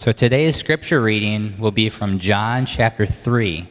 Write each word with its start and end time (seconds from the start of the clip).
So 0.00 0.12
today's 0.12 0.56
scripture 0.56 1.02
reading 1.02 1.58
will 1.58 1.72
be 1.72 1.90
from 1.90 2.18
John 2.18 2.64
chapter 2.64 3.04
3, 3.04 3.68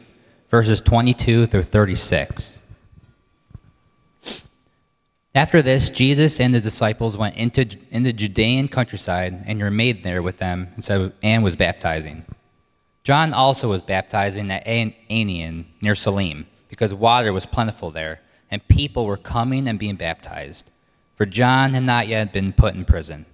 verses 0.48 0.80
22 0.80 1.46
through 1.46 1.64
36. 1.64 2.60
After 5.34 5.60
this, 5.60 5.90
Jesus 5.90 6.38
and 6.38 6.54
the 6.54 6.60
disciples 6.60 7.16
went 7.16 7.34
into, 7.34 7.76
in 7.90 8.04
the 8.04 8.12
Judean 8.12 8.68
countryside 8.68 9.42
and 9.44 9.60
remained 9.60 10.04
there 10.04 10.22
with 10.22 10.36
them 10.36 10.68
and, 10.76 10.84
so, 10.84 11.10
and 11.20 11.42
was 11.42 11.56
baptizing. 11.56 12.24
John 13.02 13.34
also 13.34 13.68
was 13.68 13.82
baptizing 13.82 14.52
at 14.52 14.64
Aenon 14.66 15.64
near 15.82 15.96
Salim 15.96 16.46
because 16.68 16.94
water 16.94 17.32
was 17.32 17.44
plentiful 17.44 17.90
there, 17.90 18.20
and 18.52 18.68
people 18.68 19.04
were 19.04 19.16
coming 19.16 19.66
and 19.66 19.80
being 19.80 19.96
baptized, 19.96 20.70
for 21.16 21.26
John 21.26 21.74
had 21.74 21.82
not 21.82 22.06
yet 22.06 22.32
been 22.32 22.52
put 22.52 22.76
in 22.76 22.84
prison. 22.84 23.26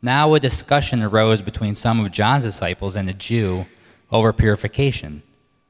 Now 0.00 0.34
a 0.34 0.40
discussion 0.40 1.02
arose 1.02 1.42
between 1.42 1.74
some 1.74 2.04
of 2.04 2.12
John's 2.12 2.44
disciples 2.44 2.94
and 2.94 3.08
a 3.08 3.14
Jew 3.14 3.66
over 4.12 4.32
purification. 4.32 5.22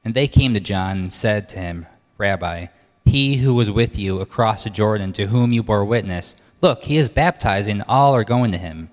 And 0.05 0.13
they 0.13 0.27
came 0.27 0.53
to 0.53 0.59
John 0.59 0.97
and 0.97 1.13
said 1.13 1.49
to 1.49 1.59
him, 1.59 1.87
Rabbi, 2.17 2.67
he 3.05 3.37
who 3.37 3.53
was 3.55 3.71
with 3.71 3.97
you 3.97 4.21
across 4.21 4.63
the 4.63 4.69
Jordan, 4.69 5.13
to 5.13 5.27
whom 5.27 5.51
you 5.51 5.63
bore 5.63 5.83
witness, 5.83 6.35
look, 6.61 6.83
he 6.83 6.97
is 6.97 7.09
baptizing, 7.09 7.81
all 7.87 8.15
are 8.15 8.23
going 8.23 8.51
to 8.51 8.57
him. 8.57 8.89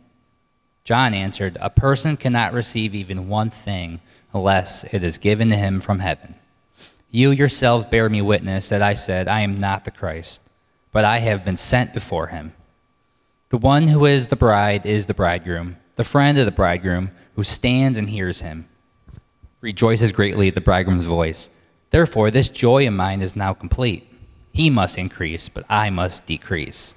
John 0.84 1.12
answered, 1.12 1.58
A 1.60 1.68
person 1.68 2.16
cannot 2.16 2.54
receive 2.54 2.94
even 2.94 3.28
one 3.28 3.50
thing 3.50 4.00
unless 4.32 4.84
it 4.84 5.02
is 5.02 5.18
given 5.18 5.50
to 5.50 5.56
him 5.56 5.80
from 5.80 5.98
heaven. 5.98 6.34
You 7.10 7.30
yourselves 7.30 7.84
bear 7.84 8.08
me 8.08 8.22
witness 8.22 8.68
that 8.70 8.82
I 8.82 8.94
said, 8.94 9.28
I 9.28 9.40
am 9.40 9.54
not 9.54 9.84
the 9.84 9.90
Christ, 9.90 10.40
but 10.92 11.04
I 11.04 11.18
have 11.18 11.44
been 11.44 11.56
sent 11.56 11.92
before 11.92 12.28
him. 12.28 12.52
The 13.48 13.58
one 13.58 13.86
who 13.86 14.06
is 14.06 14.26
the 14.26 14.34
bride 14.34 14.84
is 14.84 15.06
the 15.06 15.14
bridegroom, 15.14 15.76
the 15.94 16.02
friend 16.02 16.36
of 16.36 16.46
the 16.46 16.52
bridegroom, 16.52 17.12
who 17.36 17.44
stands 17.44 17.96
and 17.96 18.10
hears 18.10 18.40
him. 18.40 18.68
Rejoices 19.60 20.10
greatly 20.10 20.48
at 20.48 20.56
the 20.56 20.60
bridegroom's 20.60 21.04
voice. 21.04 21.48
Therefore, 21.90 22.32
this 22.32 22.48
joy 22.48 22.88
of 22.88 22.94
mine 22.94 23.22
is 23.22 23.36
now 23.36 23.54
complete. 23.54 24.12
He 24.52 24.68
must 24.68 24.98
increase, 24.98 25.48
but 25.48 25.64
I 25.68 25.90
must 25.90 26.26
decrease. 26.26 26.96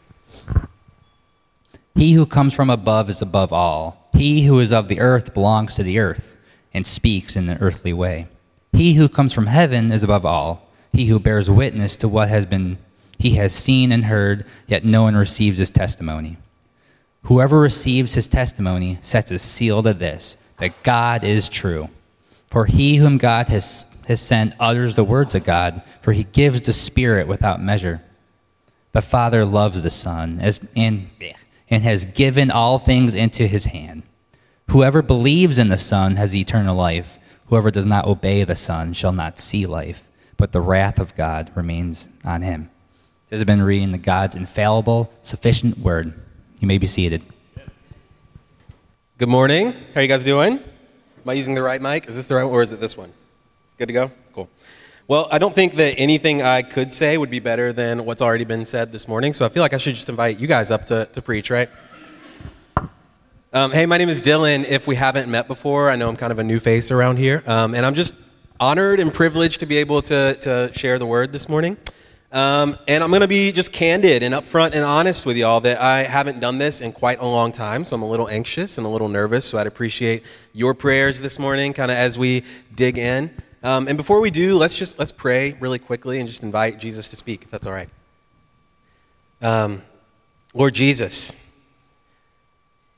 He 1.94 2.14
who 2.14 2.26
comes 2.26 2.56
from 2.56 2.72
above 2.72 3.12
is 3.12 3.22
above 3.22 3.54
all. 3.54 4.10
He 4.14 4.46
who 4.46 4.60
is 4.60 4.74
of 4.74 4.88
the 4.88 5.02
earth 5.02 5.36
belongs 5.36 5.76
to 5.76 5.84
the 5.84 6.00
earth 6.00 6.36
and 6.74 6.86
speaks 6.86 7.36
in 7.36 7.48
an 7.48 7.60
earthly 7.62 7.94
way. 7.94 8.28
He 8.74 8.96
who 8.96 9.08
comes 9.08 9.34
from 9.34 9.48
heaven 9.48 9.92
is 9.92 10.04
above 10.04 10.26
all. 10.26 10.68
He 10.92 11.06
who 11.06 11.20
bears 11.20 11.50
witness 11.50 11.96
to 11.98 12.08
what 12.08 12.30
has 12.30 12.48
been 12.48 12.80
he 13.20 13.32
has 13.32 13.54
seen 13.54 13.92
and 13.92 14.06
heard, 14.06 14.46
yet 14.66 14.86
no 14.86 15.04
one 15.04 15.16
receives 15.16 15.60
his 15.60 15.70
testimony. 15.70 16.38
Whoever 17.24 17.60
receives 17.60 18.14
his 18.14 18.30
testimony 18.30 18.98
sets 19.02 19.30
a 19.30 19.38
seal 19.38 19.84
to 19.84 19.94
this 19.94 20.38
that 20.58 20.84
God 20.84 21.24
is 21.24 21.48
true. 21.50 21.90
For 22.48 22.66
he 22.66 22.96
whom 22.96 23.18
God 23.18 23.48
has, 23.50 23.86
has 24.08 24.20
sent 24.20 24.56
utters 24.60 24.96
the 24.96 25.04
words 25.04 25.36
of 25.36 25.44
God, 25.44 25.84
for 26.02 26.14
he 26.14 26.24
gives 26.24 26.62
the 26.62 26.74
Spirit 26.74 27.28
without 27.28 27.62
measure. 27.62 28.02
The 28.92 29.02
Father 29.02 29.46
loves 29.46 29.84
the 29.84 29.92
Son 29.92 30.40
as, 30.42 30.60
and, 30.76 31.10
and 31.70 31.84
has 31.84 32.06
given 32.06 32.50
all 32.50 32.80
things 32.80 33.14
into 33.14 33.46
his 33.46 33.66
hand. 33.66 34.04
Whoever 34.72 35.02
believes 35.02 35.60
in 35.60 35.70
the 35.70 35.78
Son 35.78 36.16
has 36.16 36.36
eternal 36.36 36.76
life. 36.76 37.20
Whoever 37.48 37.70
does 37.70 37.86
not 37.86 38.08
obey 38.08 38.44
the 38.44 38.56
Son 38.56 38.94
shall 38.94 39.14
not 39.14 39.40
see 39.40 39.66
life, 39.66 40.08
but 40.38 40.52
the 40.52 40.62
wrath 40.62 41.00
of 41.00 41.16
God 41.16 41.52
remains 41.56 42.08
on 42.24 42.42
him. 42.42 42.70
Has 43.32 43.44
been 43.44 43.62
reading 43.62 43.92
the 43.92 44.00
God's 44.00 44.36
infallible, 44.36 45.14
sufficient 45.22 45.78
word. 45.78 46.20
You 46.62 46.68
may 46.68 46.80
be 46.80 46.88
seated. 46.88 47.24
Good 49.20 49.30
morning. 49.30 49.72
How 49.72 50.00
are 50.00 50.02
you 50.02 50.08
guys 50.08 50.24
doing? 50.24 50.54
Am 50.54 51.30
I 51.30 51.34
using 51.34 51.54
the 51.54 51.62
right 51.62 51.80
mic? 51.80 52.08
Is 52.08 52.16
this 52.16 52.26
the 52.26 52.34
right 52.34 52.44
one 52.44 52.52
or 52.52 52.64
is 52.64 52.72
it 52.72 52.80
this 52.80 52.98
one? 52.98 53.14
Good 53.78 53.86
to 53.86 53.94
go? 53.94 54.12
Cool. 54.34 54.50
Well, 55.08 55.28
I 55.32 55.38
don't 55.38 55.54
think 55.54 55.76
that 55.76 55.94
anything 56.00 56.42
I 56.42 56.64
could 56.64 56.92
say 56.92 57.20
would 57.20 57.30
be 57.30 57.38
better 57.38 57.72
than 57.72 58.04
what's 58.04 58.24
already 58.24 58.46
been 58.46 58.66
said 58.66 58.92
this 58.92 59.08
morning, 59.08 59.34
so 59.34 59.46
I 59.46 59.50
feel 59.50 59.62
like 59.62 59.74
I 59.74 59.78
should 59.78 59.94
just 59.94 60.10
invite 60.10 60.40
you 60.40 60.48
guys 60.48 60.72
up 60.72 60.88
to, 60.88 61.06
to 61.14 61.22
preach, 61.22 61.52
right? 61.52 61.70
Um, 63.54 63.72
hey, 63.72 63.86
my 63.86 64.00
name 64.00 64.10
is 64.10 64.24
Dylan. 64.24 64.66
If 64.68 64.88
we 64.88 64.96
haven't 64.96 65.30
met 65.30 65.48
before, 65.48 65.92
I 65.92 65.96
know 65.98 66.10
I'm 66.10 66.18
kind 66.18 66.32
of 66.32 66.40
a 66.40 66.44
new 66.44 66.60
face 66.60 66.90
around 66.90 67.18
here, 67.18 67.44
um, 67.46 67.76
and 67.76 67.86
I'm 67.86 67.94
just 67.94 68.16
honored 68.60 69.00
and 69.00 69.14
privileged 69.14 69.60
to 69.60 69.68
be 69.68 69.78
able 69.78 70.02
to, 70.02 70.34
to 70.42 70.72
share 70.74 70.98
the 70.98 71.06
word 71.06 71.32
this 71.32 71.48
morning. 71.48 71.78
Um, 72.32 72.78
and 72.88 73.04
I'm 73.04 73.10
going 73.10 73.22
to 73.22 73.28
be 73.28 73.52
just 73.52 73.74
candid 73.74 74.22
and 74.22 74.36
upfront 74.36 74.74
and 74.74 74.86
honest 74.86 75.26
with 75.26 75.36
y'all 75.36 75.62
that 75.62 75.82
I 75.82 76.04
haven't 76.04 76.40
done 76.40 76.60
this 76.60 76.80
in 76.80 76.92
quite 76.92 77.20
a 77.20 77.26
long 77.26 77.52
time, 77.52 77.84
so 77.84 77.96
I'm 77.96 78.04
a 78.04 78.08
little 78.08 78.30
anxious 78.30 78.78
and 78.78 78.86
a 78.86 78.90
little 78.90 79.10
nervous. 79.10 79.46
So 79.46 79.58
I'd 79.58 79.66
appreciate 79.66 80.24
your 80.54 80.76
prayers 80.76 81.22
this 81.22 81.40
morning, 81.40 81.74
kind 81.74 81.90
of 81.90 81.98
as 81.98 82.20
we 82.20 82.44
dig 82.76 83.00
in. 83.00 83.32
Um, 83.64 83.88
and 83.88 83.98
before 83.98 84.22
we 84.22 84.30
do, 84.30 84.56
let's 84.58 84.76
just 84.76 85.00
let's 85.00 85.12
pray 85.12 85.54
really 85.60 85.80
quickly 85.80 86.20
and 86.20 86.30
just 86.30 86.44
invite 86.44 86.80
Jesus 86.80 87.08
to 87.08 87.16
speak, 87.16 87.44
if 87.44 87.52
that's 87.52 87.66
all 87.66 87.74
right. 87.74 87.90
Um, 89.42 89.82
Lord 90.54 90.76
Jesus, 90.76 91.34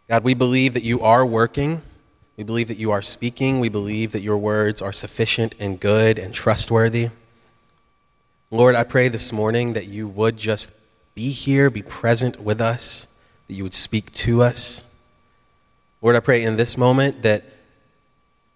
God, 0.09 0.25
we 0.25 0.34
believe 0.34 0.74
that 0.74 0.84
you 0.84 1.00
are 1.00 1.25
working. 1.25 1.81
We 2.36 2.44
believe 2.44 2.68
that 2.68 2.78
you 2.78 2.92
are 2.92 3.02
speaking. 3.02 3.62
We 3.62 3.69
believe 3.69 4.12
that 4.12 4.22
your 4.22 4.38
words 4.38 4.81
are 4.81 4.92
sufficient 4.92 5.56
and 5.58 5.80
good 5.80 6.19
and 6.19 6.34
trustworthy. 6.34 7.09
Lord, 8.53 8.75
I 8.75 8.84
pray 8.84 9.07
this 9.07 9.31
morning 9.31 9.73
that 9.73 9.88
you 9.88 10.09
would 10.09 10.35
just 10.35 10.73
be 11.16 11.31
here, 11.31 11.69
be 11.69 11.81
present 11.81 12.41
with 12.41 12.59
us, 12.59 13.07
that 13.47 13.53
you 13.53 13.63
would 13.63 13.73
speak 13.73 14.12
to 14.13 14.41
us. 14.41 14.84
Lord, 16.01 16.17
I 16.17 16.19
pray 16.19 16.44
in 16.44 16.57
this 16.57 16.78
moment 16.78 17.22
that 17.22 17.45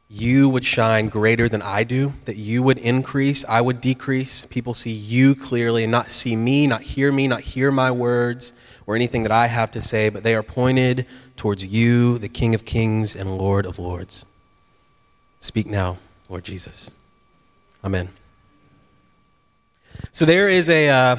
you 0.10 0.50
would 0.50 0.66
shine 0.66 1.08
greater 1.08 1.48
than 1.48 1.62
I 1.62 1.86
do, 1.86 2.12
that 2.26 2.36
you 2.36 2.62
would 2.62 2.78
increase, 2.78 3.46
I 3.48 3.62
would 3.62 3.80
decrease. 3.80 4.46
People 4.46 4.74
see 4.74 4.92
you 4.92 5.34
clearly 5.34 5.84
and 5.84 5.92
not 5.92 6.12
see 6.12 6.36
me, 6.36 6.68
not 6.68 6.82
hear 6.82 7.14
me, 7.14 7.30
not 7.30 7.40
hear 7.40 7.72
my 7.72 7.90
words 7.90 8.52
or 8.86 8.98
anything 8.98 9.24
that 9.24 9.32
I 9.32 9.48
have 9.48 9.72
to 9.72 9.82
say, 9.82 10.10
but 10.10 10.24
they 10.24 10.36
are 10.36 10.44
pointed 10.44 11.08
towards 11.38 11.66
you, 11.66 12.18
the 12.18 12.30
King 12.30 12.54
of 12.54 12.66
Kings 12.66 13.16
and 13.16 13.38
Lord 13.38 13.66
of 13.66 13.80
Lords. 13.80 14.26
Speak 15.40 15.68
now, 15.68 16.00
Lord 16.28 16.44
Jesus. 16.44 16.92
Amen. 17.82 18.10
So 20.12 20.26
there 20.26 20.50
is 20.50 20.70
a, 20.70 20.90
uh, 20.90 21.18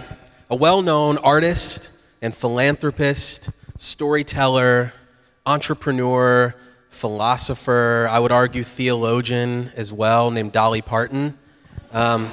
a 0.51 0.57
well 0.57 0.83
known 0.83 1.19
artist 1.19 1.91
and 2.23 2.35
philanthropist, 2.35 3.51
storyteller, 3.77 4.93
entrepreneur, 5.45 6.55
philosopher, 6.91 8.09
I 8.11 8.19
would 8.19 8.33
argue 8.33 8.65
theologian 8.65 9.71
as 9.77 9.93
well, 9.93 10.31
named 10.31 10.53
Dolly 10.53 10.83
Parton. 10.83 11.37
Um, 11.93 12.33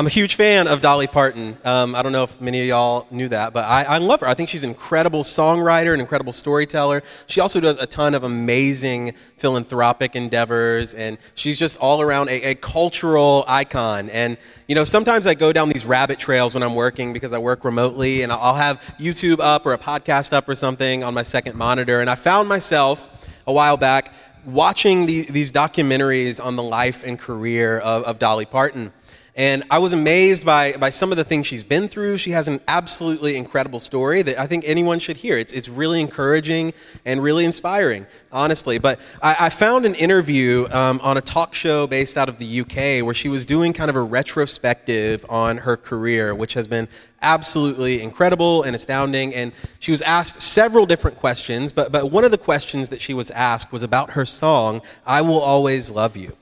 I'm 0.00 0.06
a 0.06 0.08
huge 0.08 0.36
fan 0.36 0.66
of 0.66 0.80
Dolly 0.80 1.06
Parton. 1.06 1.58
Um, 1.62 1.94
I 1.94 2.00
don't 2.00 2.12
know 2.12 2.22
if 2.22 2.40
many 2.40 2.58
of 2.62 2.66
y'all 2.66 3.06
knew 3.10 3.28
that, 3.28 3.52
but 3.52 3.66
I, 3.66 3.84
I, 3.84 3.98
love 3.98 4.20
her. 4.20 4.26
I 4.26 4.32
think 4.32 4.48
she's 4.48 4.64
an 4.64 4.70
incredible 4.70 5.24
songwriter, 5.24 5.92
an 5.92 6.00
incredible 6.00 6.32
storyteller. 6.32 7.02
She 7.26 7.42
also 7.42 7.60
does 7.60 7.76
a 7.76 7.84
ton 7.84 8.14
of 8.14 8.24
amazing 8.24 9.12
philanthropic 9.36 10.16
endeavors, 10.16 10.94
and 10.94 11.18
she's 11.34 11.58
just 11.58 11.76
all 11.80 12.00
around 12.00 12.30
a, 12.30 12.52
a 12.52 12.54
cultural 12.54 13.44
icon. 13.46 14.08
And, 14.08 14.38
you 14.68 14.74
know, 14.74 14.84
sometimes 14.84 15.26
I 15.26 15.34
go 15.34 15.52
down 15.52 15.68
these 15.68 15.84
rabbit 15.84 16.18
trails 16.18 16.54
when 16.54 16.62
I'm 16.62 16.74
working 16.74 17.12
because 17.12 17.34
I 17.34 17.38
work 17.38 17.62
remotely, 17.62 18.22
and 18.22 18.32
I'll 18.32 18.54
have 18.54 18.80
YouTube 18.98 19.40
up 19.40 19.66
or 19.66 19.74
a 19.74 19.78
podcast 19.78 20.32
up 20.32 20.48
or 20.48 20.54
something 20.54 21.04
on 21.04 21.12
my 21.12 21.24
second 21.24 21.56
monitor. 21.56 22.00
And 22.00 22.08
I 22.08 22.14
found 22.14 22.48
myself 22.48 23.06
a 23.46 23.52
while 23.52 23.76
back 23.76 24.14
watching 24.46 25.04
the, 25.04 25.26
these 25.30 25.52
documentaries 25.52 26.42
on 26.42 26.56
the 26.56 26.62
life 26.62 27.04
and 27.04 27.18
career 27.18 27.78
of, 27.80 28.04
of 28.04 28.18
Dolly 28.18 28.46
Parton. 28.46 28.92
And 29.36 29.64
I 29.70 29.78
was 29.78 29.92
amazed 29.92 30.44
by, 30.44 30.72
by 30.72 30.90
some 30.90 31.12
of 31.12 31.18
the 31.18 31.24
things 31.24 31.46
she's 31.46 31.62
been 31.62 31.88
through. 31.88 32.18
She 32.18 32.32
has 32.32 32.48
an 32.48 32.60
absolutely 32.66 33.36
incredible 33.36 33.80
story 33.80 34.22
that 34.22 34.38
I 34.38 34.46
think 34.46 34.64
anyone 34.66 34.98
should 34.98 35.18
hear. 35.18 35.38
It's, 35.38 35.52
it's 35.52 35.68
really 35.68 36.00
encouraging 36.00 36.72
and 37.04 37.22
really 37.22 37.44
inspiring, 37.44 38.06
honestly. 38.32 38.78
But 38.78 38.98
I, 39.22 39.36
I 39.40 39.48
found 39.48 39.86
an 39.86 39.94
interview 39.94 40.66
um, 40.70 41.00
on 41.02 41.16
a 41.16 41.20
talk 41.20 41.54
show 41.54 41.86
based 41.86 42.16
out 42.16 42.28
of 42.28 42.38
the 42.38 42.60
UK 42.60 43.04
where 43.04 43.14
she 43.14 43.28
was 43.28 43.46
doing 43.46 43.72
kind 43.72 43.88
of 43.88 43.96
a 43.96 44.02
retrospective 44.02 45.24
on 45.28 45.58
her 45.58 45.76
career, 45.76 46.34
which 46.34 46.54
has 46.54 46.66
been 46.66 46.88
absolutely 47.22 48.02
incredible 48.02 48.62
and 48.62 48.74
astounding. 48.74 49.34
And 49.34 49.52
she 49.78 49.92
was 49.92 50.02
asked 50.02 50.42
several 50.42 50.86
different 50.86 51.16
questions, 51.16 51.72
but, 51.72 51.92
but 51.92 52.10
one 52.10 52.24
of 52.24 52.30
the 52.30 52.38
questions 52.38 52.88
that 52.88 53.00
she 53.00 53.14
was 53.14 53.30
asked 53.30 53.70
was 53.70 53.82
about 53.82 54.10
her 54.10 54.24
song, 54.24 54.82
I 55.06 55.22
Will 55.22 55.40
Always 55.40 55.90
Love 55.90 56.16
You. 56.16 56.36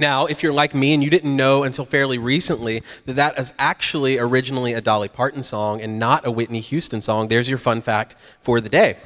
Now, 0.00 0.24
if 0.24 0.42
you're 0.42 0.54
like 0.54 0.74
me 0.74 0.94
and 0.94 1.04
you 1.04 1.10
didn't 1.10 1.36
know 1.36 1.62
until 1.62 1.84
fairly 1.84 2.16
recently 2.16 2.82
that 3.04 3.16
that 3.16 3.38
is 3.38 3.52
actually 3.58 4.18
originally 4.18 4.72
a 4.72 4.80
Dolly 4.80 5.08
Parton 5.08 5.42
song 5.42 5.82
and 5.82 5.98
not 5.98 6.26
a 6.26 6.30
Whitney 6.30 6.60
Houston 6.60 7.02
song, 7.02 7.28
there's 7.28 7.50
your 7.50 7.58
fun 7.58 7.82
fact 7.82 8.16
for 8.40 8.62
the 8.62 8.70
day. 8.70 8.96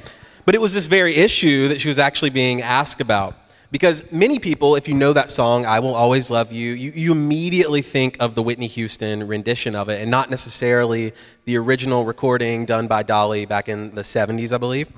But 0.45 0.55
it 0.55 0.61
was 0.61 0.73
this 0.73 0.85
very 0.85 1.13
issue 1.15 1.67
that 1.67 1.81
she 1.81 1.89
was 1.89 1.99
actually 1.99 2.29
being 2.29 2.61
asked 2.61 3.01
about. 3.01 3.35
Because 3.71 4.09
many 4.09 4.39
people, 4.39 4.77
if 4.77 4.87
you 4.87 4.93
know 4.93 5.11
that 5.11 5.29
song, 5.29 5.65
I 5.65 5.81
Will 5.81 5.95
Always 5.95 6.31
Love 6.31 6.53
You, 6.53 6.71
you, 6.71 6.93
you 6.95 7.11
immediately 7.11 7.81
think 7.81 8.15
of 8.21 8.33
the 8.33 8.41
Whitney 8.41 8.67
Houston 8.67 9.27
rendition 9.27 9.75
of 9.75 9.89
it 9.89 10.01
and 10.01 10.09
not 10.09 10.29
necessarily 10.29 11.11
the 11.43 11.57
original 11.57 12.05
recording 12.05 12.63
done 12.63 12.87
by 12.87 13.03
Dolly 13.03 13.45
back 13.45 13.67
in 13.67 13.95
the 13.95 14.03
70s, 14.03 14.53
I 14.53 14.59
believe. 14.59 14.89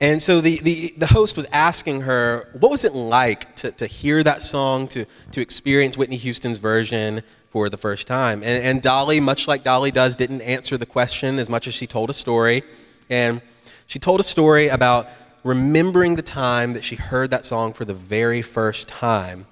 And 0.00 0.22
so 0.22 0.40
the, 0.40 0.60
the, 0.60 0.94
the 0.96 1.08
host 1.08 1.36
was 1.36 1.46
asking 1.52 2.02
her, 2.02 2.48
what 2.52 2.70
was 2.70 2.84
it 2.84 2.94
like 2.94 3.56
to, 3.56 3.72
to 3.72 3.86
hear 3.86 4.22
that 4.22 4.42
song, 4.42 4.86
to, 4.88 5.06
to 5.32 5.40
experience 5.40 5.96
Whitney 5.96 6.16
Houston's 6.16 6.58
version 6.58 7.22
for 7.50 7.68
the 7.68 7.76
first 7.76 8.06
time? 8.06 8.44
And, 8.44 8.62
and 8.62 8.82
Dolly, 8.82 9.18
much 9.18 9.48
like 9.48 9.64
Dolly 9.64 9.90
does, 9.90 10.14
didn't 10.14 10.42
answer 10.42 10.76
the 10.76 10.86
question 10.86 11.40
as 11.40 11.48
much 11.48 11.66
as 11.66 11.74
she 11.74 11.88
told 11.88 12.10
a 12.10 12.12
story. 12.12 12.62
And 13.10 13.42
she 13.88 13.98
told 13.98 14.20
a 14.20 14.24
story 14.24 14.68
about 14.68 15.08
remembering 15.42 16.14
the 16.14 16.22
time 16.22 16.74
that 16.74 16.84
she 16.84 16.94
heard 16.94 17.30
that 17.32 17.44
song 17.44 17.72
for 17.72 17.84
the 17.84 17.94
very 17.94 18.42
first 18.42 18.86
time, 18.86 19.46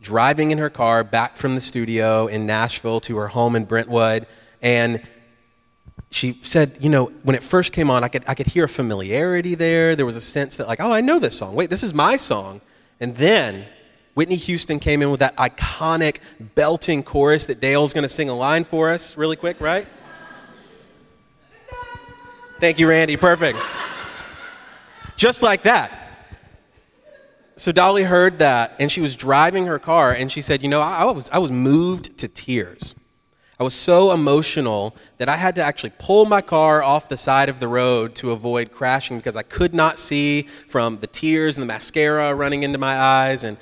driving 0.00 0.52
in 0.52 0.58
her 0.58 0.70
car 0.70 1.04
back 1.04 1.36
from 1.36 1.54
the 1.54 1.60
studio 1.60 2.28
in 2.28 2.46
Nashville 2.46 3.00
to 3.00 3.18
her 3.18 3.28
home 3.28 3.56
in 3.56 3.64
Brentwood. 3.64 4.26
And 4.62 5.02
she 6.10 6.38
said, 6.42 6.76
you 6.80 6.90
know, 6.90 7.06
when 7.22 7.34
it 7.34 7.42
first 7.42 7.72
came 7.72 7.90
on, 7.90 8.04
I 8.04 8.08
could, 8.08 8.24
I 8.28 8.34
could 8.34 8.46
hear 8.46 8.64
a 8.64 8.68
familiarity 8.68 9.54
there. 9.54 9.96
There 9.96 10.06
was 10.06 10.16
a 10.16 10.20
sense 10.20 10.56
that, 10.58 10.68
like, 10.68 10.80
oh, 10.80 10.92
I 10.92 11.00
know 11.00 11.18
this 11.18 11.38
song. 11.38 11.54
Wait, 11.54 11.70
this 11.70 11.82
is 11.82 11.94
my 11.94 12.16
song. 12.16 12.60
And 13.00 13.16
then 13.16 13.64
Whitney 14.14 14.36
Houston 14.36 14.78
came 14.78 15.00
in 15.00 15.10
with 15.10 15.20
that 15.20 15.34
iconic 15.36 16.18
belting 16.54 17.02
chorus 17.02 17.46
that 17.46 17.60
Dale's 17.60 17.94
going 17.94 18.02
to 18.02 18.08
sing 18.08 18.28
a 18.28 18.34
line 18.34 18.64
for 18.64 18.90
us 18.90 19.16
really 19.16 19.36
quick, 19.36 19.60
right? 19.60 19.86
Thank 22.60 22.78
you, 22.78 22.88
Randy. 22.88 23.16
Perfect. 23.16 23.58
Just 25.16 25.42
like 25.42 25.62
that. 25.62 25.98
So 27.56 27.72
Dolly 27.72 28.02
heard 28.02 28.38
that, 28.40 28.74
and 28.78 28.90
she 28.90 29.00
was 29.00 29.16
driving 29.16 29.66
her 29.66 29.78
car, 29.78 30.12
and 30.12 30.30
she 30.30 30.42
said, 30.42 30.62
You 30.62 30.68
know, 30.68 30.80
I, 30.80 31.02
I 31.02 31.04
was, 31.04 31.30
I 31.30 31.38
was 31.38 31.50
moved 31.50 32.18
to 32.18 32.28
tears. 32.28 32.94
I 33.60 33.64
was 33.64 33.74
so 33.74 34.12
emotional 34.12 34.96
that 35.18 35.28
I 35.28 35.36
had 35.36 35.54
to 35.56 35.62
actually 35.62 35.92
pull 35.98 36.24
my 36.24 36.40
car 36.40 36.82
off 36.82 37.08
the 37.08 37.16
side 37.16 37.48
of 37.48 37.60
the 37.60 37.68
road 37.68 38.14
to 38.16 38.32
avoid 38.32 38.72
crashing 38.72 39.18
because 39.18 39.36
I 39.36 39.42
could 39.42 39.74
not 39.74 39.98
see 39.98 40.48
from 40.68 40.98
the 40.98 41.06
tears 41.06 41.56
and 41.56 41.62
the 41.62 41.66
mascara 41.66 42.34
running 42.34 42.62
into 42.62 42.78
my 42.78 42.98
eyes. 42.98 43.44
And 43.44 43.58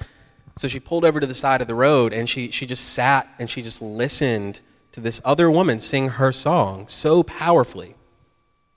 so 0.57 0.69
she 0.69 0.81
pulled 0.81 1.05
over 1.05 1.21
to 1.21 1.27
the 1.27 1.35
side 1.35 1.61
of 1.61 1.67
the 1.67 1.75
road 1.75 2.13
and 2.13 2.29
she, 2.29 2.51
she 2.51 2.67
just 2.67 2.91
sat 2.91 3.29
and 3.39 3.51
she 3.51 3.63
just 3.63 3.83
listened 3.83 4.61
to 4.93 5.01
this 5.01 5.21
other 5.25 5.51
woman 5.51 5.81
sing 5.81 6.09
her 6.11 6.33
song 6.33 6.87
so 6.89 7.23
powerfully. 7.23 7.95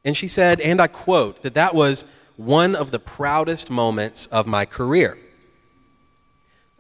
And 0.03 0.17
she 0.17 0.27
said, 0.27 0.59
and 0.61 0.81
I 0.81 0.87
quote, 0.87 1.43
that 1.43 1.53
that 1.53 1.73
was 1.73 2.05
one 2.35 2.75
of 2.75 2.91
the 2.91 2.99
proudest 2.99 3.69
moments 3.69 4.25
of 4.27 4.47
my 4.47 4.65
career. 4.65 5.17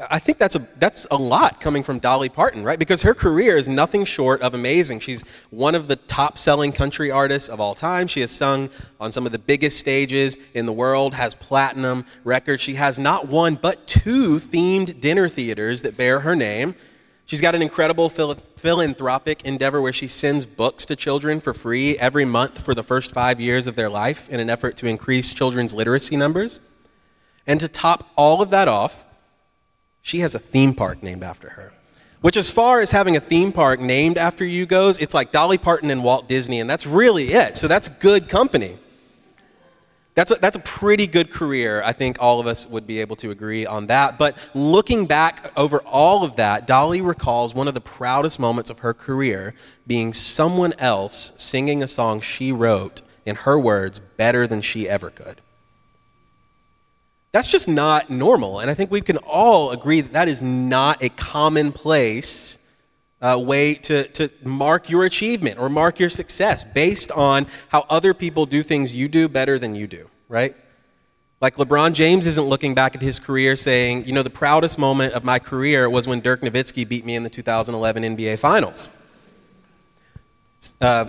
I 0.09 0.19
think 0.19 0.37
that's 0.37 0.55
a, 0.55 0.67
that's 0.77 1.05
a 1.11 1.17
lot 1.17 1.59
coming 1.59 1.83
from 1.83 1.99
Dolly 1.99 2.29
Parton, 2.29 2.63
right? 2.63 2.79
Because 2.79 3.01
her 3.03 3.13
career 3.13 3.55
is 3.55 3.67
nothing 3.67 4.05
short 4.05 4.41
of 4.41 4.53
amazing. 4.53 4.99
She's 4.99 5.23
one 5.49 5.75
of 5.75 5.87
the 5.87 5.95
top 5.95 6.37
selling 6.37 6.71
country 6.71 7.11
artists 7.11 7.49
of 7.49 7.59
all 7.59 7.75
time. 7.75 8.07
She 8.07 8.21
has 8.21 8.31
sung 8.31 8.69
on 8.99 9.11
some 9.11 9.25
of 9.25 9.31
the 9.31 9.39
biggest 9.39 9.79
stages 9.79 10.37
in 10.53 10.65
the 10.65 10.73
world, 10.73 11.15
has 11.15 11.35
platinum 11.35 12.05
records. 12.23 12.61
She 12.61 12.75
has 12.75 12.97
not 12.97 13.27
one, 13.27 13.55
but 13.55 13.87
two 13.87 14.37
themed 14.37 14.99
dinner 14.99 15.27
theaters 15.27 15.81
that 15.81 15.97
bear 15.97 16.21
her 16.21 16.35
name. 16.35 16.75
She's 17.25 17.41
got 17.41 17.55
an 17.55 17.61
incredible 17.61 18.09
philanthropic 18.09 19.45
endeavor 19.45 19.81
where 19.81 19.93
she 19.93 20.07
sends 20.07 20.45
books 20.45 20.85
to 20.87 20.95
children 20.95 21.39
for 21.39 21.53
free 21.53 21.97
every 21.97 22.25
month 22.25 22.63
for 22.63 22.75
the 22.75 22.83
first 22.83 23.13
five 23.13 23.39
years 23.39 23.65
of 23.65 23.75
their 23.75 23.89
life 23.89 24.29
in 24.29 24.39
an 24.39 24.49
effort 24.49 24.75
to 24.77 24.87
increase 24.87 25.33
children's 25.33 25.73
literacy 25.73 26.17
numbers. 26.17 26.59
And 27.47 27.59
to 27.61 27.67
top 27.67 28.09
all 28.15 28.41
of 28.41 28.49
that 28.49 28.67
off, 28.67 29.05
she 30.03 30.19
has 30.19 30.35
a 30.35 30.39
theme 30.39 30.75
park 30.75 31.01
named 31.01 31.23
after 31.23 31.49
her. 31.49 31.73
Which, 32.21 32.37
as 32.37 32.51
far 32.51 32.79
as 32.79 32.91
having 32.91 33.17
a 33.17 33.19
theme 33.19 33.51
park 33.51 33.79
named 33.79 34.17
after 34.17 34.45
you 34.45 34.65
goes, 34.65 34.97
it's 34.99 35.13
like 35.13 35.31
Dolly 35.31 35.57
Parton 35.57 35.89
and 35.89 36.03
Walt 36.03 36.29
Disney, 36.29 36.59
and 36.59 36.69
that's 36.69 36.85
really 36.85 37.33
it. 37.33 37.57
So 37.57 37.67
that's 37.67 37.89
good 37.89 38.29
company. 38.29 38.77
That's 40.15 40.31
a, 40.31 40.35
that's 40.35 40.55
a 40.55 40.61
pretty 40.61 41.07
good 41.07 41.31
career. 41.31 41.81
I 41.83 41.91
think 41.91 42.17
all 42.19 42.39
of 42.39 42.45
us 42.45 42.67
would 42.67 42.85
be 42.85 42.99
able 42.99 43.15
to 43.17 43.31
agree 43.31 43.65
on 43.65 43.87
that. 43.87 44.19
But 44.19 44.37
looking 44.53 45.05
back 45.05 45.51
over 45.57 45.79
all 45.79 46.23
of 46.23 46.35
that, 46.35 46.67
Dolly 46.67 47.01
recalls 47.01 47.55
one 47.55 47.67
of 47.67 47.73
the 47.73 47.81
proudest 47.81 48.39
moments 48.39 48.69
of 48.69 48.79
her 48.79 48.93
career 48.93 49.55
being 49.87 50.13
someone 50.13 50.73
else 50.77 51.33
singing 51.35 51.81
a 51.81 51.87
song 51.87 52.21
she 52.21 52.51
wrote 52.51 53.01
in 53.25 53.35
her 53.37 53.57
words 53.59 53.99
better 54.17 54.45
than 54.45 54.61
she 54.61 54.87
ever 54.87 55.09
could. 55.09 55.41
That's 57.33 57.47
just 57.47 57.67
not 57.67 58.11
normal. 58.11 58.59
And 58.59 58.69
I 58.69 58.75
think 58.75 58.91
we 58.91 59.01
can 59.01 59.17
all 59.17 59.71
agree 59.71 60.01
that 60.01 60.13
that 60.13 60.27
is 60.27 60.41
not 60.41 61.03
a 61.03 61.09
commonplace 61.09 62.59
uh, 63.21 63.39
way 63.39 63.73
to, 63.73 64.07
to 64.09 64.29
mark 64.43 64.87
your 64.87 65.03
achievement 65.03 65.57
or 65.57 65.67
mark 65.67 65.99
your 65.99 66.09
success 66.09 66.63
based 66.63 67.11
on 67.11 67.47
how 67.69 67.85
other 67.89 68.13
people 68.13 68.45
do 68.45 68.61
things 68.61 68.93
you 68.93 69.07
do 69.07 69.27
better 69.27 69.57
than 69.57 69.73
you 69.73 69.87
do, 69.87 70.09
right? 70.29 70.55
Like 71.41 71.55
LeBron 71.55 71.93
James 71.93 72.27
isn't 72.27 72.45
looking 72.45 72.75
back 72.75 72.95
at 72.95 73.01
his 73.01 73.19
career 73.19 73.55
saying, 73.55 74.05
you 74.05 74.13
know, 74.13 74.21
the 74.23 74.29
proudest 74.29 74.77
moment 74.77 75.13
of 75.13 75.23
my 75.23 75.39
career 75.39 75.89
was 75.89 76.07
when 76.07 76.21
Dirk 76.21 76.41
Nowitzki 76.41 76.87
beat 76.87 77.03
me 77.03 77.15
in 77.15 77.23
the 77.23 77.29
2011 77.29 78.15
NBA 78.15 78.37
Finals. 78.37 78.91
Uh, 80.79 81.05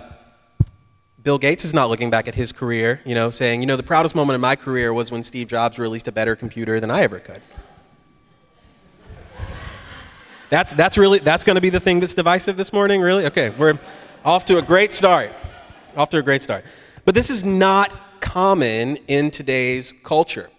Bill 1.25 1.39
Gates 1.39 1.65
is 1.65 1.73
not 1.73 1.89
looking 1.89 2.11
back 2.11 2.27
at 2.27 2.35
his 2.35 2.51
career, 2.51 3.01
you 3.03 3.15
know, 3.15 3.31
saying, 3.31 3.59
you 3.59 3.65
know, 3.65 3.75
the 3.75 3.81
proudest 3.81 4.13
moment 4.13 4.35
of 4.35 4.41
my 4.41 4.55
career 4.55 4.93
was 4.93 5.09
when 5.09 5.23
Steve 5.23 5.47
Jobs 5.47 5.79
released 5.79 6.07
a 6.07 6.11
better 6.11 6.35
computer 6.35 6.79
than 6.79 6.91
I 6.91 7.01
ever 7.01 7.17
could. 7.17 7.41
That's, 10.51 10.71
that's 10.73 10.99
really, 10.99 11.17
that's 11.17 11.43
going 11.43 11.55
to 11.55 11.61
be 11.61 11.71
the 11.71 11.79
thing 11.79 11.99
that's 11.99 12.13
divisive 12.13 12.57
this 12.57 12.71
morning, 12.71 13.01
really? 13.01 13.25
Okay, 13.25 13.49
we're 13.49 13.79
off 14.23 14.45
to 14.45 14.59
a 14.59 14.61
great 14.61 14.93
start. 14.93 15.31
Off 15.97 16.09
to 16.09 16.19
a 16.19 16.21
great 16.21 16.43
start. 16.43 16.63
But 17.05 17.15
this 17.15 17.31
is 17.31 17.43
not 17.43 18.21
common 18.21 18.97
in 19.07 19.31
today's 19.31 19.95
culture. 20.03 20.51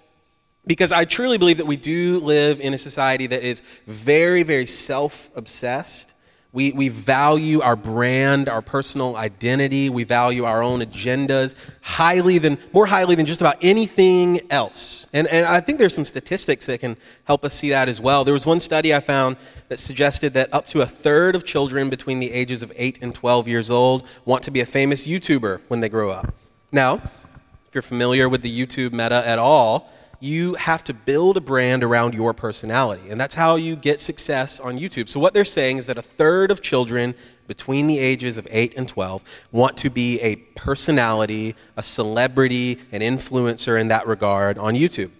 Because 0.66 0.90
I 0.90 1.04
truly 1.04 1.38
believe 1.38 1.58
that 1.58 1.66
we 1.66 1.76
do 1.76 2.18
live 2.18 2.60
in 2.60 2.74
a 2.74 2.78
society 2.78 3.28
that 3.28 3.44
is 3.44 3.62
very, 3.86 4.42
very 4.42 4.66
self 4.66 5.30
obsessed 5.36 6.12
we, 6.56 6.73
we 6.73 6.88
value 6.88 7.61
our 7.61 7.76
brand, 7.76 8.49
our 8.49 8.62
personal 8.62 9.14
identity. 9.14 9.91
We 9.91 10.05
value 10.05 10.44
our 10.44 10.62
own 10.62 10.81
agendas 10.81 11.55
highly 11.82 12.38
than, 12.38 12.56
more 12.73 12.87
highly 12.87 13.14
than 13.14 13.26
just 13.26 13.43
about 13.43 13.58
anything 13.61 14.41
else. 14.49 15.06
And, 15.12 15.26
and 15.26 15.44
I 15.44 15.61
think 15.61 15.79
there's 15.79 15.94
some 15.94 16.06
statistics 16.06 16.64
that 16.64 16.81
can 16.81 16.97
help 17.25 17.44
us 17.44 17.53
see 17.53 17.69
that 17.69 17.91
as 17.91 18.00
well. 18.00 18.25
There 18.25 18.32
was 18.32 18.47
one 18.47 18.61
study 18.61 18.94
I 18.94 19.00
found 19.00 19.37
that 19.69 19.79
suggested 19.79 20.32
that 20.32 20.49
up 20.50 20.67
to 20.69 20.81
a 20.81 20.87
third 20.87 21.37
of 21.37 21.44
children 21.44 21.91
between 21.91 22.20
the 22.20 22.32
ages 22.32 22.62
of 22.62 22.73
8 22.75 23.00
and 23.02 23.14
12 23.14 23.47
years 23.47 23.69
old 23.70 24.06
want 24.25 24.43
to 24.44 24.50
be 24.50 24.61
a 24.61 24.67
famous 24.67 25.06
YouTuber 25.06 25.61
when 25.69 25.81
they 25.81 25.91
grow 25.91 26.09
up. 26.09 26.35
Now, 26.73 26.94
if 26.94 27.75
you're 27.75 27.82
familiar 27.82 28.31
with 28.31 28.41
the 28.41 28.50
YouTube 28.50 28.93
meta 28.93 29.23
at 29.29 29.38
all, 29.38 29.93
you 30.20 30.54
have 30.54 30.82
to 30.84 30.94
build 30.94 31.36
a 31.36 31.40
brand 31.40 31.84
around 31.84 32.14
your 32.14 32.32
personality. 32.32 33.11
And 33.11 33.20
that's 33.20 33.35
how 33.35 33.56
you 33.56 33.76
get 33.76 34.00
success 34.00 34.61
on 34.61 34.78
YouTube. 34.78 35.08
So, 35.08 35.20
what 35.20 35.35
they're 35.35 35.44
saying 35.44 35.78
is 35.78 35.87
that 35.87 35.99
a 35.99 36.02
third 36.02 36.50
of 36.50 36.62
children 36.62 37.14
between 37.46 37.87
the 37.87 37.99
ages 37.99 38.38
of 38.38 38.49
8 38.50 38.75
and 38.76 38.88
12 38.88 39.23
want 39.52 39.76
to 39.78 39.90
be 39.90 40.20
a 40.20 40.37
personality, 40.56 41.54
a 41.76 41.82
celebrity, 41.82 42.80
an 42.92 43.00
influencer 43.00 43.80
in 43.80 43.88
that 43.88 44.06
regard 44.06 44.58
on 44.58 44.75
YouTube. 44.75 45.11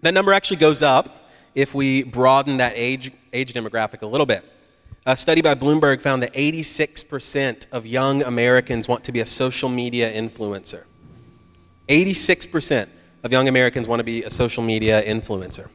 That 0.00 0.14
number 0.14 0.32
actually 0.32 0.58
goes 0.58 0.82
up 0.82 1.30
if 1.54 1.74
we 1.74 2.02
broaden 2.02 2.58
that 2.58 2.72
age, 2.76 3.10
age 3.32 3.52
demographic 3.52 4.02
a 4.02 4.06
little 4.06 4.26
bit. 4.26 4.44
A 5.06 5.16
study 5.16 5.40
by 5.40 5.54
Bloomberg 5.54 6.02
found 6.02 6.22
that 6.22 6.34
86% 6.34 7.66
of 7.72 7.86
young 7.86 8.22
Americans 8.22 8.88
want 8.88 9.04
to 9.04 9.12
be 9.12 9.20
a 9.20 9.26
social 9.26 9.68
media 9.68 10.12
influencer. 10.12 10.84
86% 11.88 12.88
of 13.22 13.32
young 13.32 13.48
Americans 13.48 13.88
want 13.88 14.00
to 14.00 14.04
be 14.04 14.22
a 14.22 14.30
social 14.30 14.62
media 14.62 15.02
influencer. 15.02 15.68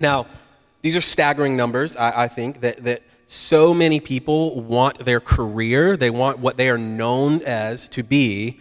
Now, 0.00 0.26
these 0.82 0.96
are 0.96 1.00
staggering 1.02 1.56
numbers, 1.56 1.96
I, 1.96 2.24
I, 2.24 2.28
think, 2.28 2.60
that, 2.60 2.84
that 2.84 3.02
so 3.26 3.74
many 3.74 4.00
people 4.00 4.60
want 4.60 5.04
their 5.04 5.20
career, 5.20 5.96
they 5.96 6.10
want 6.10 6.38
what 6.38 6.56
they 6.56 6.68
are 6.70 6.78
known 6.78 7.42
as 7.42 7.88
to 7.90 8.02
be 8.02 8.60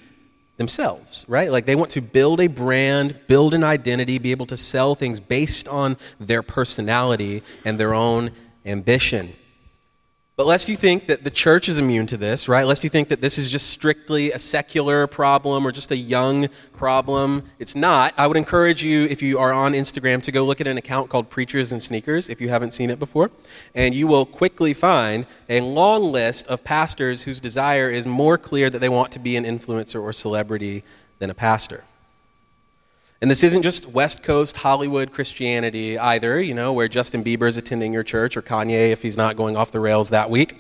themselves, 0.58 1.26
right? 1.30 1.50
Like 1.50 1.66
they 1.66 1.76
want 1.76 1.92
to 1.92 2.02
build 2.02 2.42
a 2.42 2.48
brand, 2.48 3.18
build 3.28 3.54
an 3.54 3.64
identity, 3.64 4.20
be 4.20 4.32
able 4.32 4.46
to 4.48 4.58
sell 4.58 4.94
things 4.94 5.22
based 5.22 5.70
on 5.70 5.96
their 6.20 6.44
personality 6.44 7.42
and 7.64 7.80
their 7.80 7.94
own 7.94 8.32
ambition. 8.66 9.34
But 10.40 10.48
lest 10.48 10.70
you 10.70 10.78
think 10.78 11.08
that 11.08 11.26
the 11.26 11.32
church 11.32 11.68
is 11.68 11.80
immune 11.80 12.08
to 12.08 12.16
this, 12.16 12.48
right? 12.48 12.66
Lest 12.66 12.86
you 12.86 12.90
think 12.90 13.10
that 13.10 13.20
this 13.20 13.38
is 13.38 13.52
just 13.52 13.70
strictly 13.72 14.32
a 14.32 14.40
secular 14.40 15.06
problem 15.06 15.68
or 15.68 15.74
just 15.74 15.92
a 15.92 15.98
young 15.98 16.48
problem. 16.78 17.44
It's 17.60 17.76
not. 17.76 18.14
I 18.18 18.26
would 18.26 18.38
encourage 18.38 18.82
you, 18.82 19.04
if 19.08 19.22
you 19.22 19.38
are 19.38 19.52
on 19.52 19.74
Instagram, 19.74 20.24
to 20.24 20.32
go 20.32 20.46
look 20.46 20.62
at 20.62 20.68
an 20.68 20.78
account 20.78 21.10
called 21.10 21.30
Preachers 21.30 21.74
and 21.74 21.84
Sneakers, 21.84 22.30
if 22.30 22.40
you 22.40 22.48
haven't 22.48 22.72
seen 22.72 22.90
it 22.90 23.00
before. 23.00 23.32
And 23.76 23.94
you 23.94 24.08
will 24.08 24.26
quickly 24.26 24.74
find 24.74 25.26
a 25.50 25.60
long 25.60 26.10
list 26.10 26.48
of 26.48 26.64
pastors 26.64 27.24
whose 27.24 27.42
desire 27.42 27.90
is 27.90 28.08
more 28.08 28.38
clear 28.38 28.70
that 28.70 28.80
they 28.80 28.88
want 28.88 29.12
to 29.12 29.20
be 29.20 29.36
an 29.36 29.44
influencer 29.44 30.02
or 30.02 30.14
celebrity 30.14 30.86
than 31.18 31.30
a 31.30 31.34
pastor. 31.34 31.84
And 33.22 33.30
this 33.30 33.44
isn't 33.44 33.64
just 33.64 33.88
West 33.88 34.24
Coast 34.24 34.58
Hollywood 34.58 35.12
Christianity 35.12 35.98
either, 36.00 36.42
you 36.42 36.54
know, 36.54 36.72
where 36.72 36.88
Justin 36.88 37.24
Bieber 37.24 37.50
is 37.50 37.58
attending 37.58 37.92
your 37.92 38.04
church 38.04 38.38
or 38.38 38.42
Kanye 38.42 38.92
if 38.92 39.02
he's 39.02 39.18
not 39.18 39.36
going 39.36 39.58
off 39.58 39.72
the 39.72 39.82
rails 39.82 40.10
that 40.12 40.30
week. 40.30 40.56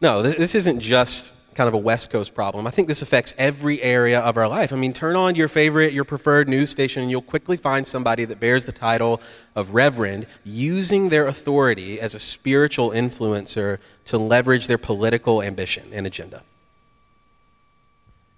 No, 0.00 0.20
this 0.22 0.54
isn't 0.54 0.80
just 0.80 1.32
kind 1.54 1.68
of 1.68 1.74
a 1.74 1.78
West 1.78 2.10
Coast 2.10 2.34
problem. 2.34 2.66
I 2.66 2.70
think 2.70 2.86
this 2.86 3.00
affects 3.00 3.34
every 3.38 3.80
area 3.82 4.20
of 4.20 4.36
our 4.36 4.46
life. 4.46 4.72
I 4.72 4.76
mean, 4.76 4.92
turn 4.92 5.16
on 5.16 5.36
your 5.36 5.48
favorite, 5.48 5.94
your 5.94 6.04
preferred 6.04 6.50
news 6.50 6.68
station, 6.68 7.02
and 7.02 7.10
you'll 7.10 7.22
quickly 7.22 7.56
find 7.56 7.86
somebody 7.86 8.26
that 8.26 8.38
bears 8.38 8.66
the 8.66 8.72
title 8.72 9.22
of 9.54 9.72
Reverend 9.72 10.26
using 10.44 11.08
their 11.08 11.26
authority 11.26 11.98
as 11.98 12.14
a 12.14 12.18
spiritual 12.18 12.90
influencer 12.90 13.78
to 14.04 14.18
leverage 14.18 14.66
their 14.66 14.76
political 14.76 15.42
ambition 15.42 15.88
and 15.92 16.06
agenda. 16.06 16.42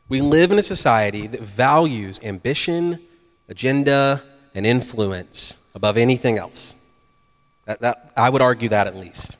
We 0.09 0.23
live 0.23 0.51
in 0.51 0.59
a 0.59 0.63
society 0.63 1.27
that 1.27 1.41
values 1.41 2.19
ambition, 2.23 2.99
agenda, 3.49 4.23
and 4.55 4.67
influence 4.67 5.59
above 5.75 5.99
anything 5.99 6.39
else. 6.39 6.75
That, 7.67 7.81
that, 7.83 8.13
I 8.17 8.31
would 8.31 8.41
argue 8.41 8.71
that 8.71 8.87
at 8.87 8.97
least. 8.97 9.37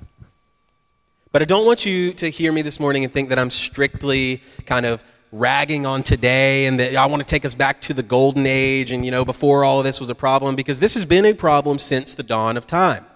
But 1.33 1.41
I 1.41 1.47
don't 1.47 1.65
want 1.65 1.87
you 1.87 2.13
to 2.15 2.29
hear 2.29 2.53
me 2.53 2.61
this 2.61 2.79
morning 2.79 3.03
and 3.03 3.13
think 3.13 3.31
that 3.31 3.39
I'm 3.39 3.51
strictly 3.51 4.43
kind 4.67 4.85
of 4.85 5.03
ragging 5.33 5.87
on 5.87 6.03
today 6.03 6.67
and 6.67 6.79
that 6.81 6.97
I 6.97 7.07
want 7.07 7.23
to 7.23 7.27
take 7.27 7.45
us 7.45 7.55
back 7.55 7.81
to 7.83 7.95
the 7.95 8.03
golden 8.03 8.47
age 8.47 8.93
and, 8.93 9.05
you 9.05 9.11
know, 9.11 9.25
before 9.25 9.65
all 9.65 9.79
of 9.79 9.85
this 9.85 10.01
was 10.01 10.11
a 10.11 10.15
problem, 10.15 10.55
because 10.55 10.81
this 10.81 10.95
has 10.95 11.07
been 11.07 11.25
a 11.25 11.33
problem 11.33 11.79
since 11.79 12.13
the 12.13 12.23
dawn 12.23 12.57
of 12.59 12.67
time. 12.67 13.07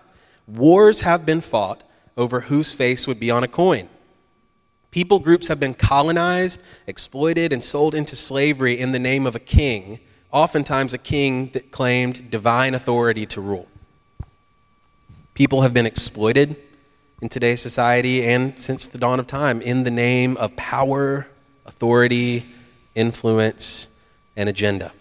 Wars 0.47 1.03
have 1.03 1.27
been 1.27 1.41
fought 1.41 1.83
over 2.17 2.41
whose 2.41 2.75
face 2.75 3.07
would 3.07 3.21
be 3.21 3.31
on 3.31 3.45
a 3.45 3.49
coin. 3.49 3.89
People 4.93 5.19
groups 5.21 5.49
have 5.49 5.59
been 5.59 5.73
colonized, 5.73 6.63
exploited, 6.87 7.51
and 7.51 7.65
sold 7.65 7.95
into 7.95 8.15
slavery 8.15 8.79
in 8.79 8.93
the 8.93 8.99
name 8.99 9.27
of 9.27 9.35
a 9.35 9.39
king, 9.41 9.99
oftentimes 10.31 10.93
a 10.93 10.99
king 10.99 11.49
that 11.55 11.71
claimed 11.71 12.31
divine 12.31 12.75
authority 12.75 13.25
to 13.27 13.41
rule. 13.41 13.67
People 15.35 15.63
have 15.63 15.73
been 15.73 15.87
exploited 15.87 16.57
in 17.23 17.31
today's 17.31 17.63
society 17.63 18.23
and 18.23 18.61
since 18.61 18.87
the 18.87 18.99
dawn 18.99 19.19
of 19.19 19.27
time 19.27 19.63
in 19.63 19.85
the 19.85 19.91
name 19.91 20.37
of 20.37 20.55
power, 20.57 21.27
authority, 21.65 22.45
influence, 22.95 23.89
and 24.37 24.47
agenda. 24.47 24.93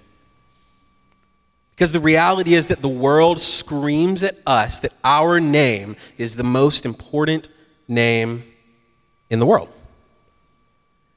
Because 1.72 1.92
the 1.92 2.00
reality 2.00 2.54
is 2.54 2.70
that 2.70 2.82
the 2.82 2.88
world 2.88 3.42
screams 3.42 4.24
at 4.24 4.38
us 4.48 4.80
that 4.80 4.94
our 5.04 5.42
name 5.42 5.98
is 6.18 6.38
the 6.38 6.44
most 6.46 6.86
important 6.86 7.50
name 7.90 8.46
in 9.30 9.40
the 9.40 9.46
world. 9.46 9.68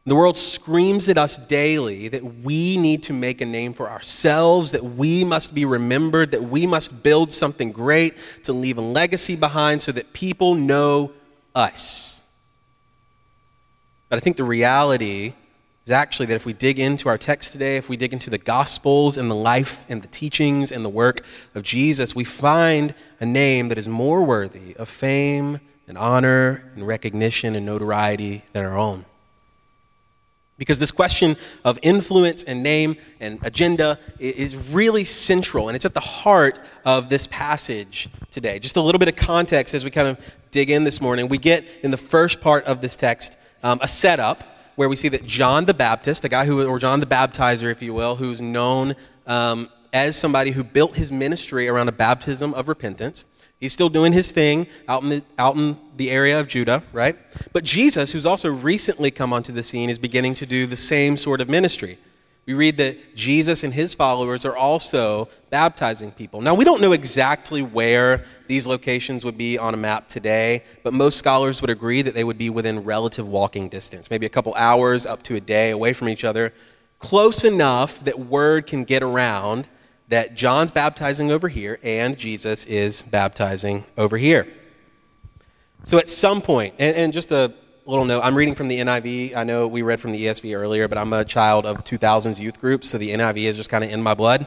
The 0.06 0.14
world 0.14 0.36
screams 0.36 1.08
at 1.08 1.16
us 1.16 1.38
daily 1.38 2.08
that 2.08 2.22
we 2.22 2.76
need 2.76 3.04
to 3.04 3.14
make 3.14 3.40
a 3.40 3.46
name 3.46 3.72
for 3.72 3.88
ourselves, 3.88 4.72
that 4.72 4.84
we 4.84 5.24
must 5.24 5.54
be 5.54 5.64
remembered, 5.64 6.32
that 6.32 6.44
we 6.44 6.66
must 6.66 7.02
build 7.02 7.32
something 7.32 7.72
great 7.72 8.14
to 8.42 8.52
leave 8.52 8.76
a 8.76 8.82
legacy 8.82 9.34
behind 9.34 9.80
so 9.80 9.92
that 9.92 10.12
people 10.12 10.54
know 10.54 11.10
us. 11.54 12.20
But 14.10 14.18
I 14.18 14.20
think 14.20 14.36
the 14.36 14.44
reality 14.44 15.32
is 15.86 15.90
actually 15.90 16.26
that 16.26 16.34
if 16.34 16.44
we 16.44 16.52
dig 16.52 16.78
into 16.78 17.08
our 17.08 17.16
text 17.16 17.52
today, 17.52 17.78
if 17.78 17.88
we 17.88 17.96
dig 17.96 18.12
into 18.12 18.28
the 18.28 18.36
Gospels 18.36 19.16
and 19.16 19.30
the 19.30 19.34
life 19.34 19.86
and 19.88 20.02
the 20.02 20.08
teachings 20.08 20.70
and 20.70 20.84
the 20.84 20.90
work 20.90 21.24
of 21.54 21.62
Jesus, 21.62 22.14
we 22.14 22.24
find 22.24 22.94
a 23.20 23.26
name 23.26 23.70
that 23.70 23.78
is 23.78 23.88
more 23.88 24.22
worthy 24.22 24.76
of 24.76 24.90
fame 24.90 25.60
and 25.88 25.96
honor 25.96 26.70
and 26.74 26.86
recognition 26.86 27.54
and 27.54 27.64
notoriety 27.64 28.44
than 28.52 28.66
our 28.66 28.76
own. 28.76 29.06
Because 30.56 30.78
this 30.78 30.92
question 30.92 31.36
of 31.64 31.78
influence 31.82 32.44
and 32.44 32.62
name 32.62 32.96
and 33.18 33.40
agenda 33.44 33.98
is 34.20 34.56
really 34.70 35.04
central, 35.04 35.68
and 35.68 35.74
it's 35.74 35.84
at 35.84 35.94
the 35.94 36.00
heart 36.00 36.60
of 36.84 37.08
this 37.08 37.26
passage 37.26 38.08
today. 38.30 38.60
Just 38.60 38.76
a 38.76 38.80
little 38.80 39.00
bit 39.00 39.08
of 39.08 39.16
context 39.16 39.74
as 39.74 39.84
we 39.84 39.90
kind 39.90 40.06
of 40.06 40.34
dig 40.52 40.70
in 40.70 40.84
this 40.84 41.00
morning. 41.00 41.26
We 41.26 41.38
get 41.38 41.64
in 41.82 41.90
the 41.90 41.96
first 41.96 42.40
part 42.40 42.64
of 42.66 42.80
this 42.80 42.94
text 42.94 43.36
um, 43.64 43.80
a 43.82 43.88
setup 43.88 44.44
where 44.76 44.88
we 44.88 44.96
see 44.96 45.08
that 45.08 45.24
John 45.24 45.64
the 45.64 45.74
Baptist, 45.74 46.22
the 46.22 46.28
guy 46.28 46.46
who, 46.46 46.64
or 46.66 46.78
John 46.78 47.00
the 47.00 47.06
Baptizer, 47.06 47.70
if 47.70 47.82
you 47.82 47.92
will, 47.92 48.16
who's 48.16 48.40
known 48.40 48.94
um, 49.26 49.68
as 49.92 50.16
somebody 50.16 50.52
who 50.52 50.62
built 50.62 50.96
his 50.96 51.10
ministry 51.10 51.68
around 51.68 51.88
a 51.88 51.92
baptism 51.92 52.54
of 52.54 52.68
repentance, 52.68 53.24
He's 53.64 53.72
still 53.72 53.88
doing 53.88 54.12
his 54.12 54.30
thing 54.30 54.66
out 54.86 55.02
in, 55.04 55.08
the, 55.08 55.24
out 55.38 55.56
in 55.56 55.78
the 55.96 56.10
area 56.10 56.38
of 56.38 56.48
Judah, 56.48 56.82
right? 56.92 57.16
But 57.54 57.64
Jesus, 57.64 58.12
who's 58.12 58.26
also 58.26 58.52
recently 58.52 59.10
come 59.10 59.32
onto 59.32 59.54
the 59.54 59.62
scene, 59.62 59.88
is 59.88 59.98
beginning 59.98 60.34
to 60.34 60.44
do 60.44 60.66
the 60.66 60.76
same 60.76 61.16
sort 61.16 61.40
of 61.40 61.48
ministry. 61.48 61.96
We 62.44 62.52
read 62.52 62.76
that 62.76 63.16
Jesus 63.16 63.64
and 63.64 63.72
his 63.72 63.94
followers 63.94 64.44
are 64.44 64.54
also 64.54 65.30
baptizing 65.48 66.12
people. 66.12 66.42
Now, 66.42 66.52
we 66.52 66.66
don't 66.66 66.82
know 66.82 66.92
exactly 66.92 67.62
where 67.62 68.26
these 68.48 68.66
locations 68.66 69.24
would 69.24 69.38
be 69.38 69.56
on 69.56 69.72
a 69.72 69.78
map 69.78 70.08
today, 70.08 70.62
but 70.82 70.92
most 70.92 71.16
scholars 71.16 71.62
would 71.62 71.70
agree 71.70 72.02
that 72.02 72.12
they 72.12 72.22
would 72.22 72.36
be 72.36 72.50
within 72.50 72.84
relative 72.84 73.26
walking 73.26 73.70
distance, 73.70 74.10
maybe 74.10 74.26
a 74.26 74.28
couple 74.28 74.54
hours 74.56 75.06
up 75.06 75.22
to 75.22 75.36
a 75.36 75.40
day 75.40 75.70
away 75.70 75.94
from 75.94 76.10
each 76.10 76.22
other, 76.22 76.52
close 76.98 77.44
enough 77.44 78.04
that 78.04 78.18
word 78.18 78.66
can 78.66 78.84
get 78.84 79.02
around 79.02 79.68
that 80.08 80.34
John's 80.34 80.70
baptizing 80.70 81.30
over 81.30 81.48
here 81.48 81.78
and 81.82 82.16
Jesus 82.16 82.66
is 82.66 83.02
baptizing 83.02 83.84
over 83.96 84.16
here. 84.16 84.46
So 85.82 85.98
at 85.98 86.08
some 86.08 86.40
point, 86.40 86.74
and, 86.78 86.96
and, 86.96 87.12
just 87.12 87.30
a 87.30 87.52
little 87.84 88.04
note, 88.04 88.22
I'm 88.22 88.34
reading 88.34 88.54
from 88.54 88.68
the 88.68 88.78
NIV. 88.78 89.36
I 89.36 89.44
know 89.44 89.66
we 89.66 89.82
read 89.82 90.00
from 90.00 90.12
the 90.12 90.26
ESV 90.26 90.56
earlier, 90.56 90.88
but 90.88 90.96
I'm 90.96 91.12
a 91.12 91.24
child 91.24 91.66
of 91.66 91.84
2000s 91.84 92.40
youth 92.40 92.58
groups, 92.58 92.88
so 92.88 92.96
the 92.96 93.10
NIV 93.10 93.44
is 93.44 93.56
just 93.56 93.68
kind 93.68 93.84
of 93.84 93.90
in 93.90 94.02
my 94.02 94.14
blood. 94.14 94.46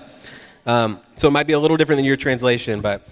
Um, 0.66 1.00
so 1.16 1.28
it 1.28 1.32
might 1.32 1.46
be 1.46 1.54
a 1.54 1.60
little 1.60 1.78
different 1.78 1.98
than 1.98 2.06
your 2.06 2.18
translation, 2.18 2.82
but 2.82 3.08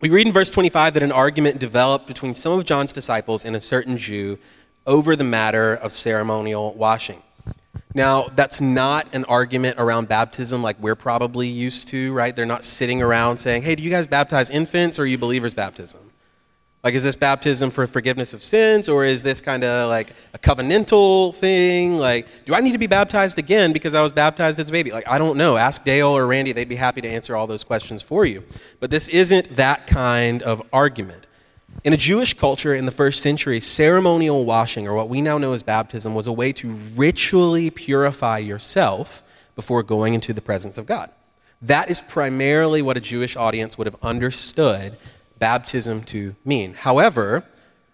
we 0.00 0.08
read 0.08 0.28
in 0.28 0.32
verse 0.32 0.50
25 0.50 0.94
that 0.94 1.02
an 1.02 1.10
argument 1.10 1.58
developed 1.58 2.06
between 2.06 2.32
some 2.32 2.52
of 2.52 2.64
John's 2.64 2.92
disciples 2.92 3.44
and 3.44 3.56
a 3.56 3.60
certain 3.60 3.98
Jew 3.98 4.38
over 4.86 5.16
the 5.16 5.24
matter 5.24 5.74
of 5.74 5.92
ceremonial 5.92 6.72
washing. 6.74 7.22
Now, 7.94 8.28
that's 8.34 8.60
not 8.60 9.14
an 9.14 9.24
argument 9.24 9.76
around 9.78 10.08
baptism 10.08 10.62
like 10.62 10.76
we're 10.78 10.94
probably 10.94 11.48
used 11.48 11.88
to, 11.88 12.12
right? 12.12 12.34
They're 12.36 12.46
not 12.46 12.64
sitting 12.64 13.00
around 13.00 13.38
saying, 13.38 13.62
hey, 13.62 13.74
do 13.74 13.82
you 13.82 13.90
guys 13.90 14.06
baptize 14.06 14.50
infants 14.50 14.98
or 14.98 15.02
are 15.02 15.06
you 15.06 15.16
believers' 15.16 15.54
baptism? 15.54 16.00
Like, 16.84 16.94
is 16.94 17.02
this 17.02 17.16
baptism 17.16 17.70
for 17.70 17.86
forgiveness 17.86 18.34
of 18.34 18.42
sins 18.42 18.88
or 18.88 19.04
is 19.04 19.22
this 19.22 19.40
kind 19.40 19.64
of 19.64 19.88
like 19.88 20.12
a 20.32 20.38
covenantal 20.38 21.34
thing? 21.34 21.98
Like, 21.98 22.26
do 22.44 22.54
I 22.54 22.60
need 22.60 22.72
to 22.72 22.78
be 22.78 22.86
baptized 22.86 23.38
again 23.38 23.72
because 23.72 23.94
I 23.94 24.02
was 24.02 24.12
baptized 24.12 24.60
as 24.60 24.68
a 24.68 24.72
baby? 24.72 24.92
Like, 24.92 25.08
I 25.08 25.18
don't 25.18 25.36
know. 25.36 25.56
Ask 25.56 25.82
Dale 25.82 26.08
or 26.08 26.26
Randy, 26.26 26.52
they'd 26.52 26.68
be 26.68 26.76
happy 26.76 27.00
to 27.00 27.08
answer 27.08 27.34
all 27.34 27.46
those 27.46 27.64
questions 27.64 28.02
for 28.02 28.24
you. 28.26 28.44
But 28.80 28.90
this 28.90 29.08
isn't 29.08 29.56
that 29.56 29.86
kind 29.86 30.42
of 30.42 30.62
argument. 30.72 31.26
In 31.84 31.92
a 31.92 31.96
Jewish 31.96 32.34
culture 32.34 32.74
in 32.74 32.86
the 32.86 32.92
first 32.92 33.22
century, 33.22 33.60
ceremonial 33.60 34.44
washing, 34.44 34.88
or 34.88 34.94
what 34.94 35.08
we 35.08 35.22
now 35.22 35.38
know 35.38 35.52
as 35.52 35.62
baptism, 35.62 36.12
was 36.12 36.26
a 36.26 36.32
way 36.32 36.52
to 36.54 36.72
ritually 36.96 37.70
purify 37.70 38.38
yourself 38.38 39.22
before 39.54 39.84
going 39.84 40.12
into 40.12 40.32
the 40.32 40.40
presence 40.40 40.76
of 40.76 40.86
God. 40.86 41.10
That 41.62 41.88
is 41.88 42.02
primarily 42.02 42.82
what 42.82 42.96
a 42.96 43.00
Jewish 43.00 43.36
audience 43.36 43.78
would 43.78 43.86
have 43.86 43.96
understood 44.02 44.96
baptism 45.38 46.02
to 46.04 46.34
mean. 46.44 46.74
However, 46.74 47.44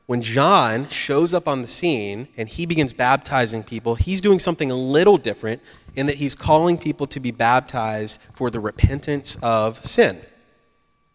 when 0.07 0.23
John 0.23 0.89
shows 0.89 1.35
up 1.35 1.47
on 1.47 1.61
the 1.61 1.69
scene 1.69 2.29
and 2.39 2.49
he 2.49 2.65
begins 2.65 2.95
baptizing 2.95 3.63
people, 3.63 3.97
he's 3.97 4.23
doing 4.23 4.39
something 4.39 4.71
a 4.71 4.75
little 4.75 5.19
different 5.19 5.61
in 5.95 6.07
that 6.07 6.17
he's 6.17 6.35
calling 6.35 6.79
people 6.79 7.07
to 7.09 7.21
be 7.21 7.31
baptized 7.31 8.19
for 8.33 8.51
the 8.51 8.61
repentance 8.61 9.37
of 9.43 9.85
sin. 9.85 10.21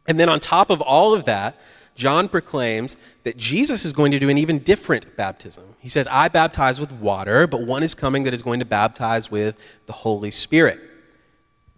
And 0.08 0.20
then 0.20 0.30
on 0.30 0.40
top 0.40 0.70
of 0.70 0.82
all 0.82 1.14
of 1.16 1.26
that, 1.26 1.60
John 2.00 2.30
proclaims 2.30 2.96
that 3.24 3.36
Jesus 3.36 3.84
is 3.84 3.92
going 3.92 4.14
to 4.14 4.20
do 4.20 4.30
an 4.30 4.38
even 4.38 4.60
different 4.60 5.18
baptism. 5.18 5.76
He 5.80 5.90
says, 5.90 6.08
I 6.10 6.30
baptize 6.30 6.80
with 6.80 6.94
water, 6.94 7.46
but 7.46 7.62
one 7.64 7.84
is 7.84 7.94
coming 7.94 8.24
that 8.24 8.34
is 8.34 8.42
going 8.42 8.60
to 8.60 8.66
baptize 8.66 9.30
with 9.30 9.58
the 9.86 9.94
Holy 9.94 10.32
Spirit. 10.32 10.80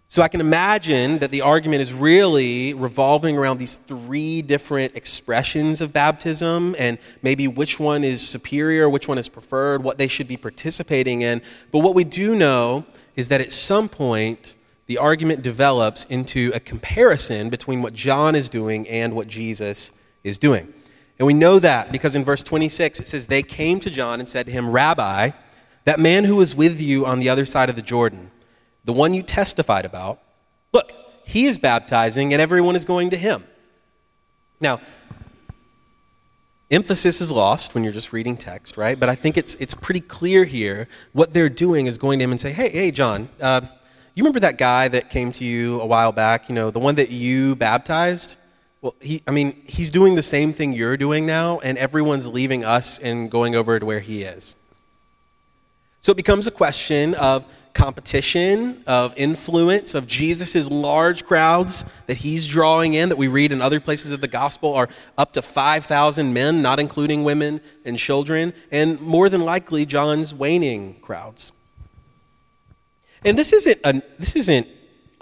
So 0.06 0.22
I 0.22 0.28
can 0.28 0.40
imagine 0.40 1.18
that 1.18 1.32
the 1.32 1.40
argument 1.40 1.82
is 1.82 1.92
really 1.92 2.72
revolving 2.72 3.36
around 3.36 3.58
these 3.58 3.76
three 3.86 4.42
different 4.42 4.94
expressions 4.94 5.80
of 5.80 5.92
baptism 5.92 6.76
and 6.78 6.98
maybe 7.22 7.48
which 7.48 7.80
one 7.80 8.04
is 8.04 8.26
superior, 8.26 8.88
which 8.88 9.08
one 9.08 9.18
is 9.18 9.28
preferred, 9.28 9.82
what 9.82 9.98
they 9.98 10.06
should 10.08 10.28
be 10.28 10.36
participating 10.36 11.22
in. 11.22 11.42
But 11.72 11.80
what 11.80 11.96
we 11.96 12.04
do 12.04 12.36
know 12.36 12.84
is 13.16 13.28
that 13.28 13.40
at 13.40 13.52
some 13.52 13.88
point, 13.88 14.54
the 14.86 14.98
argument 14.98 15.42
develops 15.42 16.04
into 16.04 16.52
a 16.54 16.60
comparison 16.60 17.48
between 17.50 17.82
what 17.82 17.92
John 17.94 18.36
is 18.36 18.48
doing 18.48 18.86
and 18.88 19.14
what 19.16 19.26
Jesus 19.26 19.90
is 20.24 20.38
doing. 20.38 20.72
And 21.18 21.26
we 21.26 21.34
know 21.34 21.58
that 21.58 21.92
because 21.92 22.16
in 22.16 22.24
verse 22.24 22.42
26 22.42 23.00
it 23.00 23.06
says, 23.06 23.26
They 23.26 23.42
came 23.42 23.80
to 23.80 23.90
John 23.90 24.18
and 24.20 24.28
said 24.28 24.46
to 24.46 24.52
him, 24.52 24.70
Rabbi, 24.70 25.30
that 25.84 26.00
man 26.00 26.24
who 26.24 26.36
was 26.36 26.54
with 26.54 26.80
you 26.80 27.06
on 27.06 27.18
the 27.18 27.28
other 27.28 27.44
side 27.44 27.68
of 27.68 27.76
the 27.76 27.82
Jordan, 27.82 28.30
the 28.84 28.92
one 28.92 29.14
you 29.14 29.22
testified 29.22 29.84
about, 29.84 30.20
look, 30.72 30.92
he 31.24 31.46
is 31.46 31.58
baptizing 31.58 32.32
and 32.32 32.42
everyone 32.42 32.76
is 32.76 32.84
going 32.84 33.10
to 33.10 33.16
him. 33.16 33.44
Now, 34.60 34.80
emphasis 36.70 37.20
is 37.20 37.30
lost 37.30 37.74
when 37.74 37.84
you're 37.84 37.92
just 37.92 38.12
reading 38.12 38.36
text, 38.36 38.76
right? 38.76 38.98
But 38.98 39.08
I 39.08 39.14
think 39.14 39.36
it's, 39.36 39.54
it's 39.56 39.74
pretty 39.74 40.00
clear 40.00 40.44
here. 40.44 40.88
What 41.12 41.34
they're 41.34 41.48
doing 41.48 41.86
is 41.86 41.98
going 41.98 42.18
to 42.20 42.24
him 42.24 42.30
and 42.30 42.40
say, 42.40 42.52
Hey, 42.52 42.70
hey, 42.70 42.90
John, 42.90 43.28
uh, 43.40 43.60
you 44.14 44.22
remember 44.24 44.40
that 44.40 44.58
guy 44.58 44.88
that 44.88 45.10
came 45.10 45.32
to 45.32 45.44
you 45.44 45.80
a 45.80 45.86
while 45.86 46.12
back, 46.12 46.48
you 46.48 46.54
know, 46.54 46.70
the 46.70 46.78
one 46.78 46.96
that 46.96 47.10
you 47.10 47.56
baptized? 47.56 48.36
Well, 48.82 48.96
he, 49.00 49.22
I 49.28 49.30
mean, 49.30 49.62
he's 49.64 49.92
doing 49.92 50.16
the 50.16 50.22
same 50.22 50.52
thing 50.52 50.72
you're 50.72 50.96
doing 50.96 51.24
now, 51.24 51.60
and 51.60 51.78
everyone's 51.78 52.26
leaving 52.26 52.64
us 52.64 52.98
and 52.98 53.30
going 53.30 53.54
over 53.54 53.78
to 53.78 53.86
where 53.86 54.00
he 54.00 54.24
is. 54.24 54.56
So 56.00 56.10
it 56.10 56.16
becomes 56.16 56.48
a 56.48 56.50
question 56.50 57.14
of 57.14 57.46
competition, 57.74 58.82
of 58.88 59.14
influence, 59.16 59.94
of 59.94 60.08
Jesus' 60.08 60.68
large 60.68 61.24
crowds 61.24 61.84
that 62.08 62.18
he's 62.18 62.48
drawing 62.48 62.94
in, 62.94 63.08
that 63.08 63.16
we 63.16 63.28
read 63.28 63.52
in 63.52 63.62
other 63.62 63.78
places 63.78 64.10
of 64.10 64.20
the 64.20 64.26
gospel 64.26 64.74
are 64.74 64.88
up 65.16 65.32
to 65.34 65.42
5,000 65.42 66.34
men, 66.34 66.60
not 66.60 66.80
including 66.80 67.22
women 67.22 67.60
and 67.84 67.96
children, 67.96 68.52
and 68.72 69.00
more 69.00 69.28
than 69.28 69.44
likely 69.44 69.86
John's 69.86 70.34
waning 70.34 70.96
crowds. 71.00 71.52
And 73.24 73.38
this 73.38 73.52
isn't, 73.52 73.78
a, 73.84 74.02
this 74.18 74.34
isn't 74.34 74.66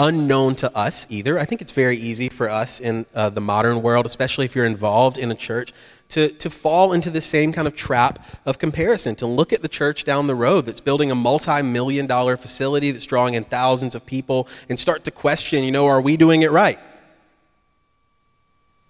unknown 0.00 0.54
to 0.56 0.76
us 0.76 1.06
either. 1.10 1.38
I 1.38 1.44
think 1.44 1.60
it's 1.60 1.72
very 1.72 1.96
easy 1.96 2.30
for 2.30 2.48
us 2.48 2.80
in 2.80 3.04
uh, 3.14 3.28
the 3.28 3.42
modern 3.42 3.82
world, 3.82 4.06
especially 4.06 4.46
if 4.46 4.56
you're 4.56 4.64
involved 4.64 5.18
in 5.18 5.30
a 5.30 5.34
church, 5.34 5.72
to, 6.08 6.30
to 6.30 6.48
fall 6.48 6.92
into 6.92 7.10
the 7.10 7.20
same 7.20 7.52
kind 7.52 7.68
of 7.68 7.76
trap 7.76 8.26
of 8.46 8.58
comparison, 8.58 9.14
to 9.16 9.26
look 9.26 9.52
at 9.52 9.60
the 9.60 9.68
church 9.68 10.04
down 10.04 10.26
the 10.26 10.34
road 10.34 10.64
that's 10.64 10.80
building 10.80 11.10
a 11.10 11.14
multi 11.14 11.62
million 11.62 12.06
dollar 12.06 12.38
facility 12.38 12.90
that's 12.90 13.04
drawing 13.04 13.34
in 13.34 13.44
thousands 13.44 13.94
of 13.94 14.06
people 14.06 14.48
and 14.68 14.80
start 14.80 15.04
to 15.04 15.10
question, 15.10 15.62
you 15.62 15.70
know, 15.70 15.86
are 15.86 16.00
we 16.00 16.16
doing 16.16 16.42
it 16.42 16.50
right? 16.50 16.80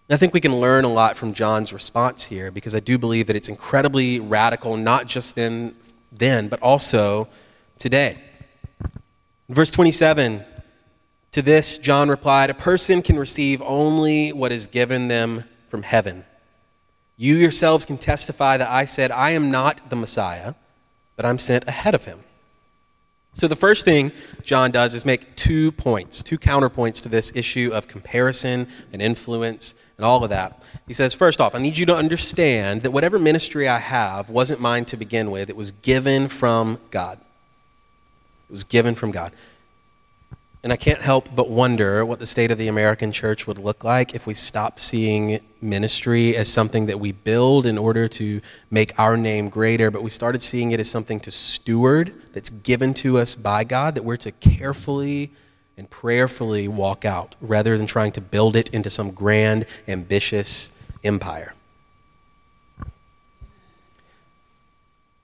I 0.08 0.16
think 0.16 0.32
we 0.32 0.40
can 0.40 0.60
learn 0.60 0.84
a 0.84 0.88
lot 0.88 1.16
from 1.16 1.34
John's 1.34 1.72
response 1.72 2.26
here 2.26 2.50
because 2.50 2.74
I 2.74 2.80
do 2.80 2.98
believe 2.98 3.26
that 3.26 3.36
it's 3.36 3.48
incredibly 3.48 4.18
radical, 4.18 4.76
not 4.76 5.06
just 5.06 5.34
then, 5.34 5.74
then 6.10 6.48
but 6.48 6.60
also 6.62 7.28
today. 7.78 8.18
Verse 9.48 9.70
27, 9.72 10.44
to 11.32 11.42
this, 11.42 11.78
John 11.78 12.08
replied, 12.08 12.50
A 12.50 12.54
person 12.54 13.02
can 13.02 13.18
receive 13.18 13.62
only 13.62 14.32
what 14.32 14.52
is 14.52 14.66
given 14.66 15.08
them 15.08 15.44
from 15.68 15.82
heaven. 15.82 16.24
You 17.16 17.36
yourselves 17.36 17.84
can 17.84 17.98
testify 17.98 18.56
that 18.56 18.70
I 18.70 18.84
said, 18.84 19.10
I 19.10 19.30
am 19.30 19.50
not 19.50 19.90
the 19.90 19.96
Messiah, 19.96 20.54
but 21.16 21.26
I'm 21.26 21.38
sent 21.38 21.68
ahead 21.68 21.94
of 21.94 22.04
him. 22.04 22.20
So, 23.32 23.46
the 23.46 23.54
first 23.54 23.84
thing 23.84 24.10
John 24.42 24.72
does 24.72 24.92
is 24.92 25.04
make 25.04 25.36
two 25.36 25.70
points, 25.70 26.20
two 26.22 26.38
counterpoints 26.38 27.00
to 27.02 27.08
this 27.08 27.30
issue 27.36 27.70
of 27.72 27.86
comparison 27.86 28.66
and 28.92 29.00
influence 29.00 29.76
and 29.96 30.04
all 30.04 30.24
of 30.24 30.30
that. 30.30 30.62
He 30.88 30.94
says, 30.94 31.14
first 31.14 31.40
off, 31.40 31.54
I 31.54 31.58
need 31.58 31.78
you 31.78 31.86
to 31.86 31.94
understand 31.94 32.80
that 32.80 32.90
whatever 32.90 33.18
ministry 33.18 33.68
I 33.68 33.78
have 33.78 34.30
wasn't 34.30 34.60
mine 34.60 34.84
to 34.86 34.96
begin 34.96 35.30
with, 35.30 35.48
it 35.48 35.56
was 35.56 35.70
given 35.70 36.26
from 36.26 36.80
God. 36.90 37.20
It 38.48 38.50
was 38.50 38.64
given 38.64 38.96
from 38.96 39.12
God. 39.12 39.32
And 40.62 40.74
I 40.74 40.76
can't 40.76 41.00
help 41.00 41.34
but 41.34 41.48
wonder 41.48 42.04
what 42.04 42.18
the 42.18 42.26
state 42.26 42.50
of 42.50 42.58
the 42.58 42.68
American 42.68 43.12
church 43.12 43.46
would 43.46 43.58
look 43.58 43.82
like 43.82 44.14
if 44.14 44.26
we 44.26 44.34
stopped 44.34 44.80
seeing 44.80 45.40
ministry 45.62 46.36
as 46.36 46.48
something 46.48 46.84
that 46.86 47.00
we 47.00 47.12
build 47.12 47.64
in 47.64 47.78
order 47.78 48.08
to 48.08 48.42
make 48.70 48.98
our 48.98 49.16
name 49.16 49.48
greater, 49.48 49.90
but 49.90 50.02
we 50.02 50.10
started 50.10 50.42
seeing 50.42 50.72
it 50.72 50.78
as 50.78 50.90
something 50.90 51.18
to 51.20 51.30
steward 51.30 52.12
that's 52.34 52.50
given 52.50 52.92
to 52.94 53.16
us 53.16 53.34
by 53.34 53.64
God 53.64 53.94
that 53.94 54.02
we're 54.02 54.18
to 54.18 54.32
carefully 54.32 55.32
and 55.78 55.88
prayerfully 55.88 56.68
walk 56.68 57.06
out 57.06 57.36
rather 57.40 57.78
than 57.78 57.86
trying 57.86 58.12
to 58.12 58.20
build 58.20 58.54
it 58.54 58.68
into 58.68 58.90
some 58.90 59.12
grand, 59.12 59.64
ambitious 59.88 60.68
empire. 61.02 61.54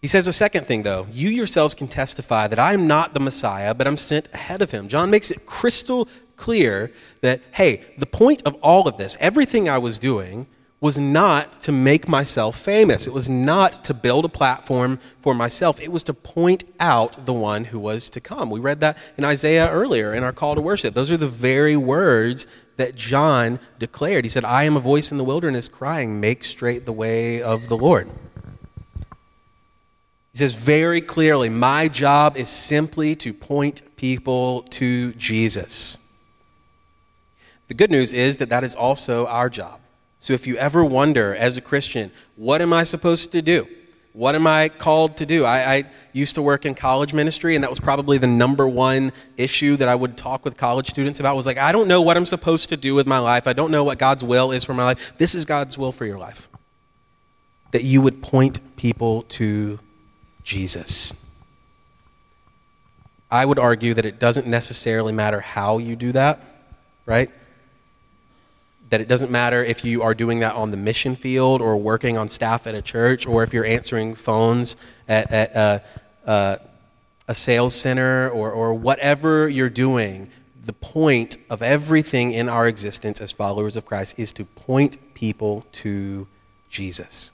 He 0.06 0.08
says 0.08 0.28
a 0.28 0.32
second 0.32 0.66
thing, 0.66 0.84
though. 0.84 1.08
You 1.10 1.30
yourselves 1.30 1.74
can 1.74 1.88
testify 1.88 2.46
that 2.46 2.60
I 2.60 2.74
am 2.74 2.86
not 2.86 3.12
the 3.12 3.18
Messiah, 3.18 3.74
but 3.74 3.88
I'm 3.88 3.96
sent 3.96 4.32
ahead 4.32 4.62
of 4.62 4.70
him. 4.70 4.86
John 4.86 5.10
makes 5.10 5.32
it 5.32 5.46
crystal 5.46 6.06
clear 6.36 6.92
that, 7.22 7.40
hey, 7.50 7.84
the 7.98 8.06
point 8.06 8.40
of 8.46 8.54
all 8.62 8.86
of 8.86 8.98
this, 8.98 9.16
everything 9.18 9.68
I 9.68 9.78
was 9.78 9.98
doing, 9.98 10.46
was 10.80 10.96
not 10.96 11.60
to 11.62 11.72
make 11.72 12.06
myself 12.06 12.56
famous. 12.56 13.08
It 13.08 13.12
was 13.12 13.28
not 13.28 13.82
to 13.82 13.94
build 13.94 14.24
a 14.24 14.28
platform 14.28 15.00
for 15.18 15.34
myself. 15.34 15.80
It 15.80 15.90
was 15.90 16.04
to 16.04 16.14
point 16.14 16.62
out 16.78 17.26
the 17.26 17.32
one 17.32 17.64
who 17.64 17.80
was 17.80 18.08
to 18.10 18.20
come. 18.20 18.48
We 18.48 18.60
read 18.60 18.78
that 18.78 18.96
in 19.18 19.24
Isaiah 19.24 19.68
earlier 19.68 20.14
in 20.14 20.22
our 20.22 20.32
call 20.32 20.54
to 20.54 20.60
worship. 20.60 20.94
Those 20.94 21.10
are 21.10 21.16
the 21.16 21.26
very 21.26 21.76
words 21.76 22.46
that 22.76 22.94
John 22.94 23.58
declared. 23.80 24.24
He 24.24 24.28
said, 24.28 24.44
I 24.44 24.62
am 24.62 24.76
a 24.76 24.80
voice 24.80 25.10
in 25.10 25.18
the 25.18 25.24
wilderness 25.24 25.68
crying, 25.68 26.20
Make 26.20 26.44
straight 26.44 26.86
the 26.86 26.92
way 26.92 27.42
of 27.42 27.66
the 27.66 27.76
Lord. 27.76 28.08
He 30.36 30.40
says 30.40 30.54
very 30.54 31.00
clearly, 31.00 31.48
My 31.48 31.88
job 31.88 32.36
is 32.36 32.50
simply 32.50 33.16
to 33.16 33.32
point 33.32 33.96
people 33.96 34.64
to 34.64 35.14
Jesus. 35.14 35.96
The 37.68 37.74
good 37.74 37.90
news 37.90 38.12
is 38.12 38.36
that 38.36 38.50
that 38.50 38.62
is 38.62 38.74
also 38.74 39.26
our 39.28 39.48
job. 39.48 39.80
So 40.18 40.34
if 40.34 40.46
you 40.46 40.58
ever 40.58 40.84
wonder 40.84 41.34
as 41.34 41.56
a 41.56 41.62
Christian, 41.62 42.12
what 42.34 42.60
am 42.60 42.74
I 42.74 42.82
supposed 42.82 43.32
to 43.32 43.40
do? 43.40 43.66
What 44.12 44.34
am 44.34 44.46
I 44.46 44.68
called 44.68 45.16
to 45.16 45.24
do? 45.24 45.46
I, 45.46 45.74
I, 45.74 45.84
used 46.12 46.34
to 46.34 46.42
work 46.42 46.66
in 46.66 46.74
college 46.74 47.14
ministry, 47.14 47.54
and 47.54 47.64
that 47.64 47.70
was 47.70 47.80
probably 47.80 48.18
the 48.18 48.26
number 48.26 48.68
one 48.68 49.12
issue 49.38 49.76
that 49.76 49.88
I 49.88 49.94
would 49.94 50.18
talk 50.18 50.44
with 50.44 50.58
college 50.58 50.90
students 50.90 51.18
about. 51.18 51.34
Was 51.34 51.46
like, 51.46 51.56
I 51.56 51.72
don't 51.72 51.88
know 51.88 52.02
what 52.02 52.18
I'm 52.18 52.26
supposed 52.26 52.68
to 52.68 52.76
do 52.76 52.94
with 52.94 53.06
my 53.06 53.20
life. 53.20 53.46
I 53.46 53.54
don't 53.54 53.70
know 53.70 53.84
what 53.84 53.98
God's 53.98 54.22
will 54.22 54.52
is 54.52 54.64
for 54.64 54.74
my 54.74 54.84
life. 54.84 55.16
This 55.16 55.34
is 55.34 55.46
God's 55.46 55.78
will 55.78 55.92
for 55.92 56.04
your 56.04 56.18
life. 56.18 56.50
That 57.70 57.84
you 57.84 58.02
would 58.02 58.20
point 58.20 58.60
people 58.76 59.22
to 59.22 59.78
Jesus. 60.46 61.12
I 63.28 63.44
would 63.44 63.58
argue 63.58 63.92
that 63.94 64.06
it 64.06 64.20
doesn't 64.20 64.46
necessarily 64.46 65.12
matter 65.12 65.40
how 65.40 65.78
you 65.78 65.96
do 65.96 66.12
that, 66.12 66.40
right? 67.04 67.28
That 68.90 69.00
it 69.00 69.08
doesn't 69.08 69.32
matter 69.32 69.64
if 69.64 69.84
you 69.84 70.02
are 70.02 70.14
doing 70.14 70.38
that 70.40 70.54
on 70.54 70.70
the 70.70 70.76
mission 70.76 71.16
field 71.16 71.60
or 71.60 71.76
working 71.76 72.16
on 72.16 72.28
staff 72.28 72.68
at 72.68 72.76
a 72.76 72.80
church 72.80 73.26
or 73.26 73.42
if 73.42 73.52
you're 73.52 73.64
answering 73.64 74.14
phones 74.14 74.76
at, 75.08 75.32
at 75.32 75.52
a, 75.56 75.82
a, 76.24 76.60
a 77.26 77.34
sales 77.34 77.74
center 77.74 78.30
or, 78.30 78.52
or 78.52 78.72
whatever 78.72 79.48
you're 79.48 79.68
doing. 79.68 80.30
The 80.62 80.72
point 80.72 81.38
of 81.50 81.60
everything 81.60 82.32
in 82.32 82.48
our 82.48 82.68
existence 82.68 83.20
as 83.20 83.32
followers 83.32 83.76
of 83.76 83.84
Christ 83.84 84.16
is 84.16 84.32
to 84.34 84.44
point 84.44 85.14
people 85.14 85.66
to 85.72 86.28
Jesus. 86.70 87.32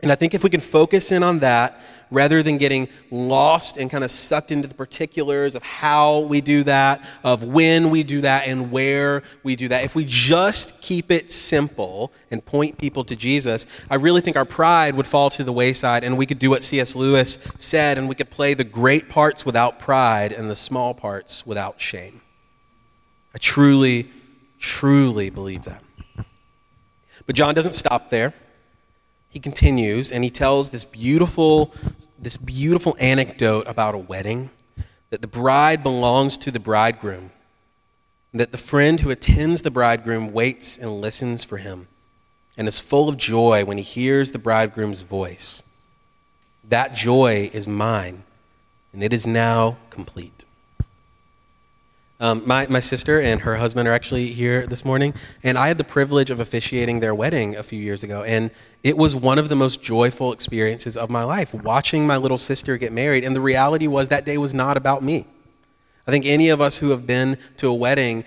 And 0.00 0.12
I 0.12 0.14
think 0.14 0.32
if 0.32 0.44
we 0.44 0.50
can 0.50 0.60
focus 0.60 1.10
in 1.10 1.22
on 1.22 1.40
that 1.40 1.80
rather 2.10 2.42
than 2.42 2.56
getting 2.56 2.88
lost 3.10 3.76
and 3.76 3.90
kind 3.90 4.04
of 4.04 4.10
sucked 4.10 4.50
into 4.50 4.68
the 4.68 4.74
particulars 4.74 5.54
of 5.54 5.62
how 5.62 6.20
we 6.20 6.40
do 6.40 6.62
that, 6.62 7.04
of 7.24 7.42
when 7.44 7.90
we 7.90 8.02
do 8.02 8.20
that, 8.20 8.46
and 8.46 8.70
where 8.70 9.22
we 9.42 9.56
do 9.56 9.68
that, 9.68 9.84
if 9.84 9.94
we 9.94 10.04
just 10.06 10.80
keep 10.80 11.10
it 11.10 11.32
simple 11.32 12.12
and 12.30 12.44
point 12.44 12.78
people 12.78 13.04
to 13.04 13.16
Jesus, 13.16 13.66
I 13.90 13.96
really 13.96 14.20
think 14.20 14.36
our 14.36 14.44
pride 14.44 14.94
would 14.94 15.06
fall 15.06 15.30
to 15.30 15.44
the 15.44 15.52
wayside 15.52 16.04
and 16.04 16.16
we 16.16 16.26
could 16.26 16.38
do 16.38 16.50
what 16.50 16.62
C.S. 16.62 16.94
Lewis 16.94 17.38
said 17.58 17.98
and 17.98 18.08
we 18.08 18.14
could 18.14 18.30
play 18.30 18.54
the 18.54 18.64
great 18.64 19.08
parts 19.08 19.44
without 19.44 19.78
pride 19.78 20.32
and 20.32 20.48
the 20.48 20.56
small 20.56 20.94
parts 20.94 21.44
without 21.44 21.80
shame. 21.80 22.20
I 23.34 23.38
truly, 23.38 24.10
truly 24.58 25.28
believe 25.28 25.64
that. 25.64 25.82
But 27.26 27.34
John 27.34 27.54
doesn't 27.54 27.74
stop 27.74 28.08
there 28.08 28.32
he 29.28 29.40
continues 29.40 30.10
and 30.10 30.24
he 30.24 30.30
tells 30.30 30.70
this 30.70 30.84
beautiful 30.84 31.72
this 32.18 32.36
beautiful 32.36 32.96
anecdote 32.98 33.64
about 33.66 33.94
a 33.94 33.98
wedding 33.98 34.50
that 35.10 35.22
the 35.22 35.28
bride 35.28 35.82
belongs 35.82 36.36
to 36.36 36.50
the 36.50 36.60
bridegroom 36.60 37.30
that 38.34 38.52
the 38.52 38.58
friend 38.58 39.00
who 39.00 39.10
attends 39.10 39.62
the 39.62 39.70
bridegroom 39.70 40.32
waits 40.32 40.76
and 40.76 41.00
listens 41.00 41.44
for 41.44 41.58
him 41.58 41.88
and 42.56 42.68
is 42.68 42.80
full 42.80 43.08
of 43.08 43.16
joy 43.16 43.64
when 43.64 43.78
he 43.78 43.84
hears 43.84 44.32
the 44.32 44.38
bridegroom's 44.38 45.02
voice. 45.02 45.62
That 46.64 46.94
joy 46.94 47.50
is 47.52 47.66
mine 47.66 48.24
and 48.92 49.02
it 49.02 49.12
is 49.12 49.26
now 49.26 49.78
complete 49.90 50.44
um, 52.20 52.42
my, 52.44 52.66
my 52.68 52.80
sister 52.80 53.20
and 53.20 53.42
her 53.42 53.56
husband 53.56 53.88
are 53.88 53.92
actually 53.92 54.32
here 54.32 54.66
this 54.66 54.84
morning, 54.84 55.14
and 55.44 55.56
I 55.56 55.68
had 55.68 55.78
the 55.78 55.84
privilege 55.84 56.30
of 56.30 56.40
officiating 56.40 57.00
their 57.00 57.14
wedding 57.14 57.54
a 57.54 57.62
few 57.62 57.80
years 57.80 58.02
ago. 58.02 58.24
And 58.24 58.50
it 58.82 58.96
was 58.96 59.14
one 59.14 59.38
of 59.38 59.48
the 59.48 59.56
most 59.56 59.80
joyful 59.82 60.32
experiences 60.32 60.96
of 60.96 61.10
my 61.10 61.22
life, 61.22 61.54
watching 61.54 62.06
my 62.06 62.16
little 62.16 62.38
sister 62.38 62.76
get 62.76 62.92
married. 62.92 63.24
And 63.24 63.36
the 63.36 63.40
reality 63.40 63.86
was 63.86 64.08
that 64.08 64.24
day 64.24 64.36
was 64.36 64.52
not 64.52 64.76
about 64.76 65.02
me. 65.02 65.26
I 66.06 66.10
think 66.10 66.26
any 66.26 66.48
of 66.48 66.60
us 66.60 66.78
who 66.78 66.90
have 66.90 67.06
been 67.06 67.38
to 67.58 67.68
a 67.68 67.74
wedding 67.74 68.24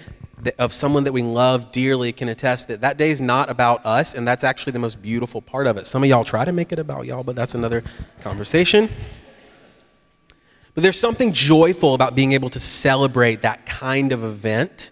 of 0.58 0.74
someone 0.74 1.04
that 1.04 1.12
we 1.12 1.22
love 1.22 1.72
dearly 1.72 2.12
can 2.12 2.30
attest 2.30 2.68
that 2.70 2.82
that 2.82 2.98
day 2.98 3.12
is 3.12 3.20
not 3.20 3.50
about 3.50 3.86
us, 3.86 4.16
and 4.16 4.28
that's 4.28 4.44
actually 4.44 4.72
the 4.72 4.80
most 4.80 5.02
beautiful 5.02 5.42
part 5.42 5.68
of 5.68 5.78
it. 5.78 5.86
Some 5.86 6.04
of 6.04 6.10
y'all 6.10 6.24
try 6.24 6.46
to 6.46 6.52
make 6.52 6.72
it 6.72 6.80
about 6.80 7.06
y'all, 7.06 7.24
but 7.24 7.36
that's 7.36 7.56
another 7.56 7.84
conversation. 8.22 8.90
But 10.74 10.84
there's 10.84 11.00
something 11.00 11.34
joyful 11.34 11.94
about 11.94 12.16
being 12.16 12.32
able 12.32 12.50
to 12.52 12.60
celebrate 12.60 13.42
that 13.42 13.66
kind 13.66 14.12
of 14.12 14.24
event 14.24 14.92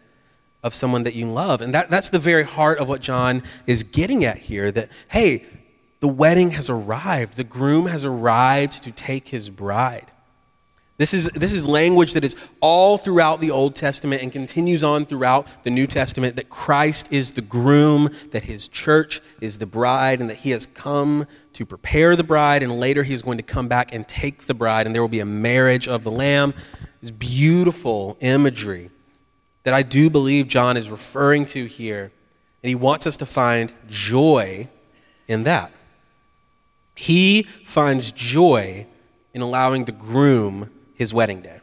of 0.62 0.74
someone 0.74 1.04
that 1.04 1.16
you 1.16 1.32
love. 1.32 1.62
And 1.62 1.74
that, 1.74 1.90
that's 1.90 2.10
the 2.10 2.20
very 2.20 2.44
heart 2.44 2.80
of 2.80 2.90
what 2.90 3.02
John 3.02 3.44
is 3.66 3.84
getting 3.84 4.26
at 4.26 4.38
here 4.38 4.72
that, 4.72 4.90
hey, 5.10 5.46
the 6.02 6.08
wedding 6.08 6.52
has 6.52 6.70
arrived, 6.70 7.36
the 7.36 7.44
groom 7.44 7.88
has 7.88 8.04
arrived 8.04 8.84
to 8.84 8.92
take 8.92 9.30
his 9.30 9.50
bride. 9.50 10.12
This 11.00 11.14
is, 11.14 11.30
this 11.34 11.54
is 11.54 11.66
language 11.66 12.12
that 12.12 12.26
is 12.26 12.36
all 12.60 12.98
throughout 12.98 13.40
the 13.40 13.52
Old 13.52 13.74
Testament 13.74 14.22
and 14.22 14.34
continues 14.34 14.84
on 14.84 15.06
throughout 15.06 15.48
the 15.64 15.70
New 15.70 15.88
Testament 15.88 16.36
that 16.36 16.50
Christ 16.50 17.08
is 17.10 17.32
the 17.32 17.42
groom, 17.42 18.10
that 18.32 18.44
his 18.44 18.68
church 18.68 19.22
is 19.40 19.60
the 19.60 19.66
bride, 19.66 20.20
and 20.20 20.30
that 20.30 20.40
he 20.40 20.50
has 20.50 20.66
come 20.66 21.26
to 21.54 21.66
prepare 21.66 22.18
the 22.18 22.24
bride, 22.26 22.64
and 22.64 22.82
later 22.82 23.04
he 23.04 23.14
is 23.14 23.22
going 23.22 23.38
to 23.38 23.44
come 23.44 23.70
back 23.70 23.94
and 23.94 24.06
take 24.10 24.42
the 24.42 24.54
bride, 24.54 24.86
and 24.86 24.94
there 24.94 25.02
will 25.02 25.08
be 25.08 25.22
a 25.22 25.26
marriage 25.26 25.88
of 25.88 26.04
the 26.04 26.12
Lamb. 26.12 26.54
This 27.00 27.12
beautiful 27.12 28.18
imagery 28.20 28.90
that 29.64 29.74
I 29.74 29.84
do 29.84 30.10
believe 30.10 30.50
John 30.50 30.76
is 30.76 30.92
referring 30.92 31.46
to 31.46 31.66
here, 31.66 32.12
and 32.62 32.68
he 32.68 32.76
wants 32.76 33.08
us 33.08 33.16
to 33.18 33.26
find 33.26 33.72
joy 33.88 34.68
in 35.30 35.44
that. 35.44 35.72
He 36.94 37.44
finds 37.64 38.12
joy 38.12 38.86
in 39.34 39.42
allowing 39.42 39.86
the 39.86 39.94
groom 39.94 40.70
his 41.00 41.14
wedding 41.14 41.42
day. 41.42 41.60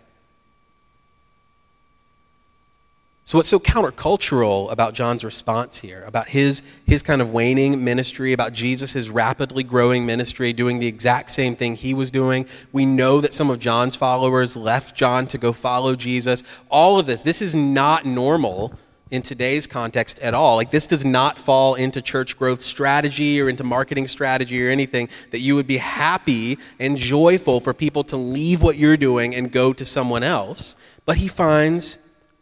So, 3.27 3.39
what's 3.39 3.49
so 3.49 3.59
countercultural 3.59 4.71
about 4.71 4.95
John's 4.95 5.25
response 5.25 5.81
here, 5.81 6.05
about 6.07 6.29
his, 6.29 6.63
his 6.87 7.03
kind 7.03 7.21
of 7.21 7.33
waning 7.33 7.83
ministry, 7.83 8.33
about 8.33 8.53
Jesus' 8.53 9.09
rapidly 9.09 9.65
growing 9.65 10.07
ministry, 10.07 10.53
doing 10.53 10.79
the 10.79 10.87
exact 10.87 11.33
same 11.33 11.57
thing 11.57 11.75
he 11.75 11.93
was 11.93 12.13
doing? 12.13 12.47
We 12.73 12.87
know 12.87 13.21
that 13.21 13.35
some 13.35 13.51
of 13.51 13.59
John's 13.59 13.97
followers 13.97 14.57
left 14.57 14.95
John 14.97 15.27
to 15.27 15.39
go 15.39 15.53
follow 15.53 15.97
Jesus. 15.97 16.45
All 16.71 17.01
of 17.01 17.07
this, 17.07 17.23
this 17.23 17.43
is 17.43 17.53
not 17.55 18.07
normal 18.07 18.73
in 19.11 19.23
today's 19.23 19.67
context 19.67 20.19
at 20.19 20.35
all. 20.35 20.57
Like, 20.57 20.71
this 20.71 20.87
does 20.87 21.05
not 21.05 21.39
fall 21.39 21.75
into 21.75 22.03
church 22.03 22.37
growth 22.37 22.61
strategy 22.61 23.41
or 23.41 23.49
into 23.49 23.63
marketing 23.63 24.09
strategy 24.09 24.65
or 24.65 24.69
anything 24.69 25.09
that 25.31 25.39
you 25.39 25.55
would 25.55 25.67
be 25.67 25.77
happy 25.77 26.59
and 26.81 26.97
joyful 26.97 27.61
for 27.61 27.73
people 27.73 28.03
to 28.05 28.17
leave 28.17 28.63
what 28.63 28.77
you're 28.77 28.97
doing 28.97 29.35
and 29.35 29.53
go 29.53 29.73
to 29.73 29.85
someone 29.85 30.25
else. 30.25 30.75
But 31.05 31.19
he 31.19 31.29
finds 31.29 31.99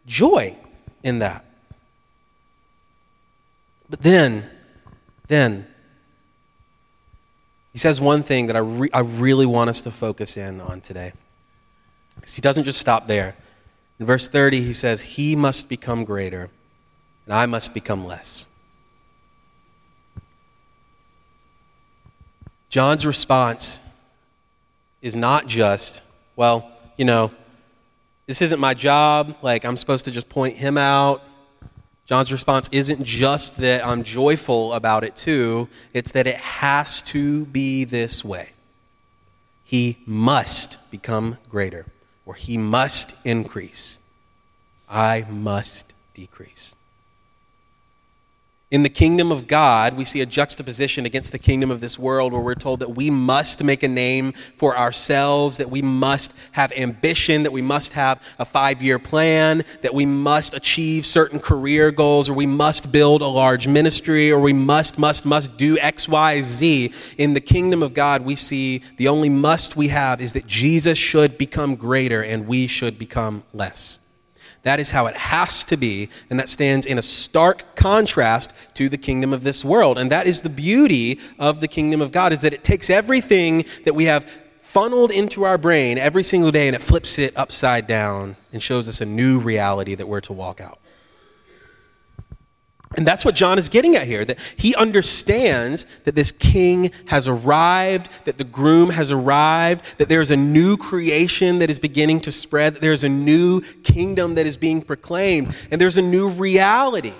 joy 0.07 0.57
in 1.03 1.19
that. 1.19 1.45
But 3.87 4.01
then, 4.01 4.49
then, 5.27 5.67
he 7.71 7.77
says 7.77 8.01
one 8.01 8.23
thing 8.23 8.47
that 8.47 8.55
I, 8.55 8.59
re- 8.59 8.89
I 8.91 9.01
really 9.01 9.45
want 9.45 9.69
us 9.69 9.81
to 9.81 9.91
focus 9.91 10.37
in 10.37 10.61
on 10.61 10.81
today. 10.81 11.13
He 12.27 12.41
doesn't 12.41 12.63
just 12.63 12.79
stop 12.79 13.05
there. 13.05 13.35
In 13.99 14.05
verse 14.05 14.27
30, 14.27 14.61
he 14.61 14.73
says, 14.73 15.01
He 15.01 15.35
must 15.35 15.69
become 15.69 16.03
greater, 16.03 16.49
and 17.25 17.33
I 17.33 17.45
must 17.45 17.73
become 17.73 18.05
less. 18.05 18.45
John's 22.69 23.05
response 23.05 23.79
is 25.01 25.15
not 25.15 25.47
just, 25.47 26.01
well, 26.35 26.69
you 26.97 27.05
know, 27.05 27.31
this 28.27 28.41
isn't 28.41 28.59
my 28.59 28.73
job. 28.73 29.37
Like, 29.41 29.63
I'm 29.63 29.77
supposed 29.77 30.05
to 30.05 30.11
just 30.11 30.27
point 30.29 30.57
him 30.57 30.77
out. 30.77 31.21
John's 32.05 32.31
response 32.31 32.69
isn't 32.71 33.03
just 33.03 33.57
that 33.57 33.85
I'm 33.85 34.03
joyful 34.03 34.73
about 34.73 35.03
it 35.03 35.15
too, 35.15 35.67
it's 35.93 36.11
that 36.11 36.27
it 36.27 36.35
has 36.35 37.01
to 37.03 37.45
be 37.45 37.83
this 37.83 38.23
way. 38.23 38.51
He 39.63 39.97
must 40.05 40.77
become 40.91 41.39
greater, 41.49 41.85
or 42.25 42.33
he 42.33 42.57
must 42.57 43.15
increase. 43.23 43.99
I 44.89 45.25
must 45.29 45.93
decrease. 46.13 46.75
In 48.71 48.81
the 48.81 48.89
kingdom 48.89 49.31
of 49.31 49.45
God, 49.45 49.95
we 49.95 50.05
see 50.05 50.21
a 50.21 50.25
juxtaposition 50.25 51.05
against 51.05 51.31
the 51.31 51.37
kingdom 51.37 51.69
of 51.69 51.81
this 51.81 51.99
world 51.99 52.33
where 52.33 52.41
we're 52.41 52.55
told 52.55 52.79
that 52.79 52.95
we 52.95 53.11
must 53.11 53.63
make 53.63 53.83
a 53.83 53.87
name 53.87 54.33
for 54.57 54.75
ourselves, 54.75 55.57
that 55.57 55.69
we 55.69 55.83
must 55.83 56.33
have 56.53 56.71
ambition, 56.71 57.43
that 57.43 57.51
we 57.51 57.61
must 57.61 57.93
have 57.93 58.19
a 58.39 58.43
five 58.43 58.81
year 58.81 58.97
plan, 58.97 59.63
that 59.83 59.93
we 59.93 60.07
must 60.07 60.55
achieve 60.55 61.05
certain 61.05 61.39
career 61.39 61.91
goals, 61.91 62.27
or 62.27 62.33
we 62.33 62.47
must 62.47 62.91
build 62.91 63.21
a 63.21 63.27
large 63.27 63.67
ministry, 63.67 64.31
or 64.31 64.39
we 64.39 64.53
must, 64.53 64.97
must, 64.97 65.25
must 65.25 65.57
do 65.57 65.77
X, 65.77 66.09
Y, 66.09 66.41
Z. 66.41 66.91
In 67.19 67.35
the 67.35 67.41
kingdom 67.41 67.83
of 67.83 67.93
God, 67.93 68.25
we 68.25 68.35
see 68.35 68.81
the 68.97 69.09
only 69.09 69.29
must 69.29 69.75
we 69.75 69.89
have 69.89 70.19
is 70.19 70.33
that 70.33 70.47
Jesus 70.47 70.97
should 70.97 71.37
become 71.37 71.75
greater 71.75 72.23
and 72.23 72.47
we 72.47 72.65
should 72.65 72.97
become 72.97 73.43
less. 73.53 73.99
That 74.65 74.79
is 74.79 74.89
how 74.89 75.05
it 75.05 75.15
has 75.15 75.63
to 75.65 75.77
be, 75.77 76.09
and 76.27 76.39
that 76.39 76.49
stands 76.49 76.87
in 76.87 76.97
a 76.97 77.01
stark 77.03 77.75
contrast 77.75 78.51
to 78.73 78.89
the 78.89 78.97
kingdom 78.97 79.31
of 79.31 79.43
this 79.43 79.63
world. 79.63 79.99
And 79.99 80.11
that 80.11 80.25
is 80.25 80.41
the 80.41 80.49
beauty 80.49 81.19
of 81.37 81.61
the 81.61 81.67
kingdom 81.67 82.01
of 82.01 82.11
God 82.11 82.33
is 82.33 82.41
that 82.41 82.51
it 82.51 82.63
takes 82.63 82.89
everything 82.89 83.65
that 83.83 83.93
we 83.93 84.05
have 84.05 84.27
funneled 84.63 85.11
into 85.11 85.43
our 85.43 85.59
brain 85.59 85.99
every 85.99 86.23
single 86.23 86.51
day 86.51 86.67
and 86.67 86.75
it 86.75 86.81
flips 86.81 87.19
it 87.19 87.37
upside 87.37 87.85
down 87.85 88.37
and 88.51 88.61
shows 88.61 88.89
us 88.89 89.01
a 89.01 89.05
new 89.05 89.39
reality 89.39 89.93
that 89.93 90.07
we're 90.07 90.19
to 90.19 90.33
walk 90.33 90.59
out. 90.59 90.79
And 92.95 93.05
that's 93.05 93.25
what 93.25 93.35
John 93.35 93.59
is 93.59 93.67
getting 93.67 93.95
at 93.95 94.07
here 94.07 94.23
that 94.23 94.39
he 94.55 94.73
understands 94.73 95.85
that 96.05 96.15
this 96.15 96.31
king 96.31 96.91
has 97.07 97.27
arrived, 97.27 98.09
that 98.23 98.37
the 98.37 98.45
groom 98.45 98.89
has 98.89 99.11
arrived, 99.11 99.97
that 99.97 100.07
there's 100.07 100.31
a 100.31 100.37
new 100.37 100.77
creation 100.77 101.59
that 101.59 101.69
is 101.69 101.77
beginning 101.77 102.21
to 102.21 102.31
spread, 102.31 102.75
that 102.75 102.81
there's 102.81 103.03
a 103.03 103.09
new 103.09 103.61
kingdom 103.83 104.35
that 104.35 104.47
is 104.47 104.55
being 104.55 104.81
proclaimed, 104.81 105.53
and 105.71 105.81
there's 105.81 105.97
a 105.97 106.01
new 106.01 106.29
reality. 106.29 107.13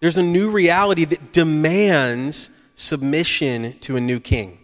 There's 0.00 0.18
a 0.18 0.22
new 0.22 0.50
reality 0.50 1.06
that 1.06 1.32
demands 1.32 2.50
submission 2.74 3.78
to 3.80 3.96
a 3.96 4.00
new 4.00 4.20
king. 4.20 4.58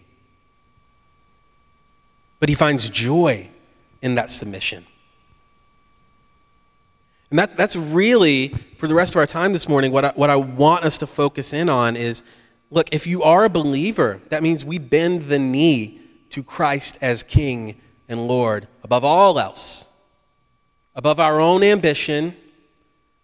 But 2.38 2.50
he 2.50 2.54
finds 2.54 2.88
joy 2.90 3.48
in 4.02 4.14
that 4.16 4.28
submission. 4.28 4.86
And 7.30 7.38
that's, 7.38 7.54
that's 7.54 7.76
really, 7.76 8.48
for 8.78 8.86
the 8.86 8.94
rest 8.94 9.14
of 9.14 9.18
our 9.18 9.26
time 9.26 9.52
this 9.52 9.68
morning, 9.68 9.90
what 9.92 10.04
I, 10.04 10.12
what 10.14 10.30
I 10.30 10.36
want 10.36 10.84
us 10.84 10.98
to 10.98 11.06
focus 11.06 11.52
in 11.52 11.68
on 11.68 11.96
is 11.96 12.22
look, 12.70 12.88
if 12.92 13.06
you 13.06 13.22
are 13.22 13.44
a 13.44 13.50
believer, 13.50 14.20
that 14.28 14.42
means 14.42 14.64
we 14.64 14.78
bend 14.78 15.22
the 15.22 15.38
knee 15.38 16.00
to 16.30 16.42
Christ 16.42 16.98
as 17.00 17.22
King 17.22 17.80
and 18.08 18.28
Lord 18.28 18.68
above 18.84 19.04
all 19.04 19.38
else, 19.38 19.86
above 20.94 21.18
our 21.18 21.40
own 21.40 21.62
ambition, 21.62 22.36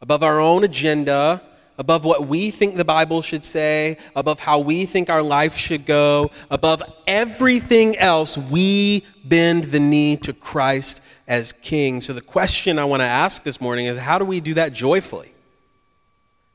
above 0.00 0.22
our 0.22 0.40
own 0.40 0.64
agenda, 0.64 1.42
above 1.82 2.04
what 2.04 2.28
we 2.28 2.52
think 2.52 2.76
the 2.76 2.84
Bible 2.84 3.22
should 3.22 3.44
say, 3.44 3.98
above 4.14 4.38
how 4.38 4.60
we 4.60 4.86
think 4.86 5.10
our 5.10 5.20
life 5.20 5.56
should 5.56 5.84
go, 5.84 6.30
above 6.48 6.80
everything 7.08 7.96
else, 7.96 8.38
we 8.38 9.04
bend 9.24 9.64
the 9.64 9.80
knee 9.80 10.16
to 10.18 10.32
Christ 10.32 11.00
as 11.26 11.50
king. 11.50 12.00
So, 12.00 12.12
the 12.12 12.20
question 12.20 12.78
I 12.78 12.84
want 12.84 13.00
to 13.00 13.06
ask 13.06 13.42
this 13.42 13.60
morning 13.60 13.86
is 13.86 13.98
how 13.98 14.16
do 14.20 14.24
we 14.24 14.38
do 14.38 14.54
that 14.54 14.72
joyfully? 14.72 15.34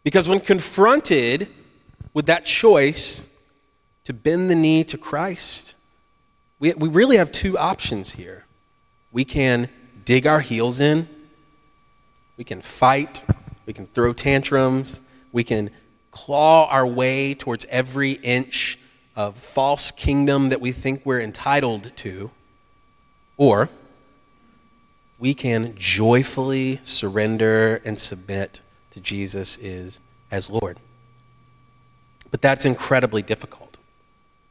Because 0.01 0.29
when 0.29 0.39
confronted 0.39 1.49
with 2.13 2.27
that 2.27 2.45
choice 2.45 3.27
to 4.05 4.13
bend 4.13 4.49
the 4.49 4.55
knee 4.55 4.85
to 4.85 4.97
Christ, 4.97 5.75
we, 6.57 6.73
we 6.75 6.87
really 6.87 7.17
have 7.17 7.33
two 7.33 7.57
options 7.57 8.13
here. 8.13 8.45
We 9.11 9.25
can 9.25 9.67
dig 10.05 10.25
our 10.25 10.39
heels 10.39 10.79
in, 10.79 11.09
we 12.37 12.45
can 12.45 12.61
fight, 12.61 13.25
we 13.65 13.73
can 13.73 13.87
throw 13.87 14.13
tantrums, 14.13 15.01
we 15.31 15.43
can 15.43 15.69
claw 16.11 16.67
our 16.69 16.87
way 16.87 17.33
towards 17.33 17.65
every 17.69 18.11
inch 18.11 18.79
of 19.15 19.37
false 19.37 19.91
kingdom 19.91 20.49
that 20.49 20.61
we 20.61 20.71
think 20.71 21.01
we're 21.05 21.19
entitled 21.19 21.91
to, 21.97 22.31
or 23.35 23.69
we 25.19 25.33
can 25.33 25.73
joyfully 25.75 26.79
surrender 26.83 27.81
and 27.83 27.99
submit 27.99 28.61
to 28.91 28.99
Jesus 28.99 29.57
is 29.57 29.99
as 30.29 30.49
Lord. 30.49 30.79
But 32.29 32.41
that's 32.41 32.65
incredibly 32.65 33.21
difficult. 33.21 33.77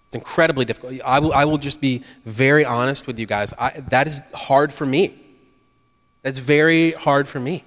It's 0.08 0.16
incredibly 0.16 0.64
difficult. 0.64 1.00
I 1.04 1.18
will, 1.18 1.32
I 1.32 1.44
will 1.44 1.58
just 1.58 1.80
be 1.80 2.02
very 2.24 2.64
honest 2.64 3.06
with 3.06 3.18
you 3.18 3.26
guys. 3.26 3.52
I, 3.58 3.80
that 3.90 4.06
is 4.06 4.22
hard 4.32 4.72
for 4.72 4.86
me. 4.86 5.14
That's 6.22 6.38
very 6.38 6.92
hard 6.92 7.28
for 7.28 7.38
me. 7.38 7.64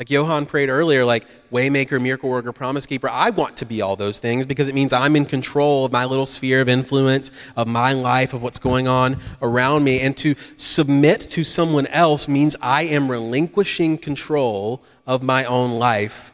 Like 0.00 0.08
Johan 0.08 0.46
prayed 0.46 0.70
earlier, 0.70 1.04
like 1.04 1.26
waymaker, 1.52 2.00
miracle 2.00 2.30
worker, 2.30 2.54
promise 2.54 2.86
keeper. 2.86 3.10
I 3.10 3.28
want 3.28 3.58
to 3.58 3.66
be 3.66 3.82
all 3.82 3.96
those 3.96 4.18
things 4.18 4.46
because 4.46 4.66
it 4.66 4.74
means 4.74 4.94
I'm 4.94 5.14
in 5.14 5.26
control 5.26 5.84
of 5.84 5.92
my 5.92 6.06
little 6.06 6.24
sphere 6.24 6.62
of 6.62 6.70
influence, 6.70 7.30
of 7.54 7.68
my 7.68 7.92
life, 7.92 8.32
of 8.32 8.42
what's 8.42 8.58
going 8.58 8.88
on 8.88 9.20
around 9.42 9.84
me. 9.84 10.00
And 10.00 10.16
to 10.16 10.36
submit 10.56 11.20
to 11.32 11.44
someone 11.44 11.86
else 11.88 12.28
means 12.28 12.56
I 12.62 12.84
am 12.84 13.10
relinquishing 13.10 13.98
control 13.98 14.82
of 15.06 15.22
my 15.22 15.44
own 15.44 15.78
life 15.78 16.32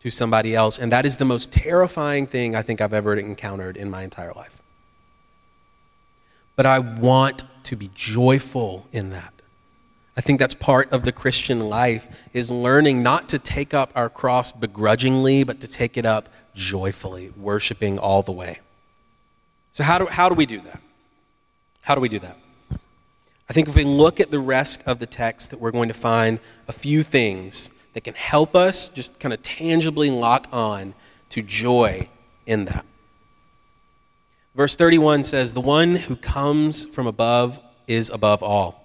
to 0.00 0.10
somebody 0.10 0.54
else. 0.54 0.78
And 0.78 0.92
that 0.92 1.06
is 1.06 1.16
the 1.16 1.24
most 1.24 1.50
terrifying 1.50 2.26
thing 2.26 2.54
I 2.54 2.60
think 2.60 2.82
I've 2.82 2.92
ever 2.92 3.14
encountered 3.14 3.78
in 3.78 3.88
my 3.88 4.02
entire 4.02 4.34
life. 4.34 4.60
But 6.56 6.66
I 6.66 6.78
want 6.80 7.44
to 7.64 7.74
be 7.74 7.90
joyful 7.94 8.86
in 8.92 9.08
that. 9.10 9.41
I 10.16 10.20
think 10.20 10.38
that's 10.38 10.54
part 10.54 10.92
of 10.92 11.04
the 11.04 11.12
Christian 11.12 11.68
life 11.68 12.08
is 12.32 12.50
learning 12.50 13.02
not 13.02 13.28
to 13.30 13.38
take 13.38 13.72
up 13.72 13.90
our 13.94 14.10
cross 14.10 14.52
begrudgingly, 14.52 15.42
but 15.44 15.60
to 15.60 15.68
take 15.68 15.96
it 15.96 16.04
up 16.04 16.28
joyfully, 16.54 17.30
worshiping 17.30 17.98
all 17.98 18.22
the 18.22 18.32
way. 18.32 18.60
So 19.72 19.82
how 19.84 19.98
do, 19.98 20.06
how 20.06 20.28
do 20.28 20.34
we 20.34 20.44
do 20.44 20.60
that? 20.60 20.82
How 21.80 21.94
do 21.94 22.00
we 22.00 22.10
do 22.10 22.18
that? 22.18 22.36
I 23.48 23.54
think 23.54 23.68
if 23.68 23.74
we 23.74 23.84
look 23.84 24.20
at 24.20 24.30
the 24.30 24.38
rest 24.38 24.82
of 24.86 24.98
the 24.98 25.06
text, 25.06 25.50
that 25.50 25.60
we're 25.60 25.70
going 25.70 25.88
to 25.88 25.94
find 25.94 26.40
a 26.68 26.72
few 26.72 27.02
things 27.02 27.70
that 27.94 28.04
can 28.04 28.14
help 28.14 28.54
us 28.54 28.88
just 28.88 29.18
kind 29.18 29.32
of 29.32 29.42
tangibly 29.42 30.10
lock 30.10 30.46
on 30.52 30.94
to 31.30 31.42
joy 31.42 32.08
in 32.46 32.66
that. 32.66 32.84
Verse 34.54 34.76
31 34.76 35.24
says, 35.24 35.52
The 35.52 35.60
one 35.60 35.96
who 35.96 36.16
comes 36.16 36.84
from 36.84 37.06
above 37.06 37.60
is 37.86 38.10
above 38.10 38.42
all. 38.42 38.81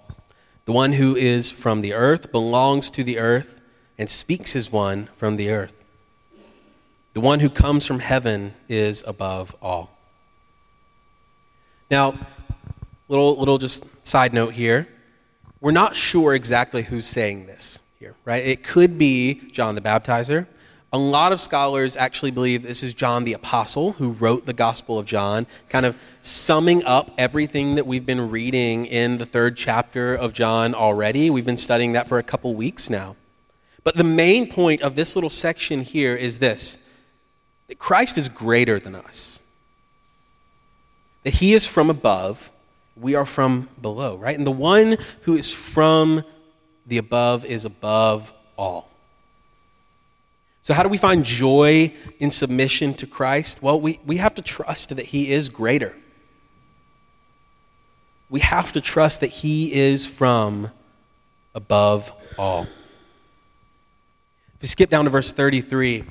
The 0.68 0.74
one 0.74 0.92
who 0.92 1.16
is 1.16 1.50
from 1.50 1.80
the 1.80 1.94
earth 1.94 2.30
belongs 2.30 2.90
to 2.90 3.02
the 3.02 3.18
earth 3.18 3.58
and 3.96 4.06
speaks 4.06 4.54
as 4.54 4.70
one 4.70 5.08
from 5.16 5.38
the 5.38 5.48
earth. 5.50 5.72
The 7.14 7.20
one 7.20 7.40
who 7.40 7.48
comes 7.48 7.86
from 7.86 8.00
heaven 8.00 8.52
is 8.68 9.02
above 9.06 9.56
all. 9.62 9.96
Now, 11.90 12.18
little, 13.08 13.34
little 13.38 13.56
just 13.56 13.86
side 14.06 14.34
note 14.34 14.52
here. 14.52 14.86
We're 15.62 15.70
not 15.70 15.96
sure 15.96 16.34
exactly 16.34 16.82
who's 16.82 17.06
saying 17.06 17.46
this 17.46 17.78
here, 17.98 18.14
right? 18.26 18.44
It 18.44 18.62
could 18.62 18.98
be 18.98 19.50
John 19.50 19.74
the 19.74 19.80
Baptizer. 19.80 20.46
A 20.90 20.98
lot 20.98 21.32
of 21.32 21.40
scholars 21.40 21.96
actually 21.96 22.30
believe 22.30 22.62
this 22.62 22.82
is 22.82 22.94
John 22.94 23.24
the 23.24 23.34
Apostle 23.34 23.92
who 23.92 24.12
wrote 24.12 24.46
the 24.46 24.54
Gospel 24.54 24.98
of 24.98 25.04
John, 25.04 25.46
kind 25.68 25.84
of 25.84 25.94
summing 26.22 26.82
up 26.84 27.10
everything 27.18 27.74
that 27.74 27.86
we've 27.86 28.06
been 28.06 28.30
reading 28.30 28.86
in 28.86 29.18
the 29.18 29.26
third 29.26 29.54
chapter 29.54 30.14
of 30.14 30.32
John 30.32 30.74
already. 30.74 31.28
We've 31.28 31.44
been 31.44 31.58
studying 31.58 31.92
that 31.92 32.08
for 32.08 32.18
a 32.18 32.22
couple 32.22 32.54
weeks 32.54 32.88
now. 32.88 33.16
But 33.84 33.96
the 33.96 34.04
main 34.04 34.50
point 34.50 34.80
of 34.80 34.94
this 34.94 35.14
little 35.14 35.28
section 35.28 35.80
here 35.80 36.16
is 36.16 36.38
this 36.38 36.78
that 37.68 37.78
Christ 37.78 38.16
is 38.16 38.30
greater 38.30 38.80
than 38.80 38.94
us, 38.94 39.40
that 41.24 41.34
he 41.34 41.52
is 41.52 41.66
from 41.66 41.90
above, 41.90 42.50
we 42.96 43.14
are 43.14 43.26
from 43.26 43.68
below, 43.82 44.16
right? 44.16 44.36
And 44.38 44.46
the 44.46 44.50
one 44.50 44.96
who 45.22 45.36
is 45.36 45.52
from 45.52 46.24
the 46.86 46.96
above 46.96 47.44
is 47.44 47.66
above 47.66 48.32
all. 48.56 48.88
So, 50.68 50.74
how 50.74 50.82
do 50.82 50.90
we 50.90 50.98
find 50.98 51.24
joy 51.24 51.94
in 52.18 52.30
submission 52.30 52.92
to 52.96 53.06
Christ? 53.06 53.62
Well, 53.62 53.80
we, 53.80 54.00
we 54.04 54.18
have 54.18 54.34
to 54.34 54.42
trust 54.42 54.94
that 54.94 55.06
He 55.06 55.32
is 55.32 55.48
greater. 55.48 55.96
We 58.28 58.40
have 58.40 58.72
to 58.72 58.82
trust 58.82 59.22
that 59.22 59.30
He 59.30 59.72
is 59.72 60.06
from 60.06 60.70
above 61.54 62.12
all. 62.38 62.64
If 64.56 64.60
we 64.60 64.68
skip 64.68 64.90
down 64.90 65.06
to 65.06 65.10
verse 65.10 65.32
33, 65.32 66.04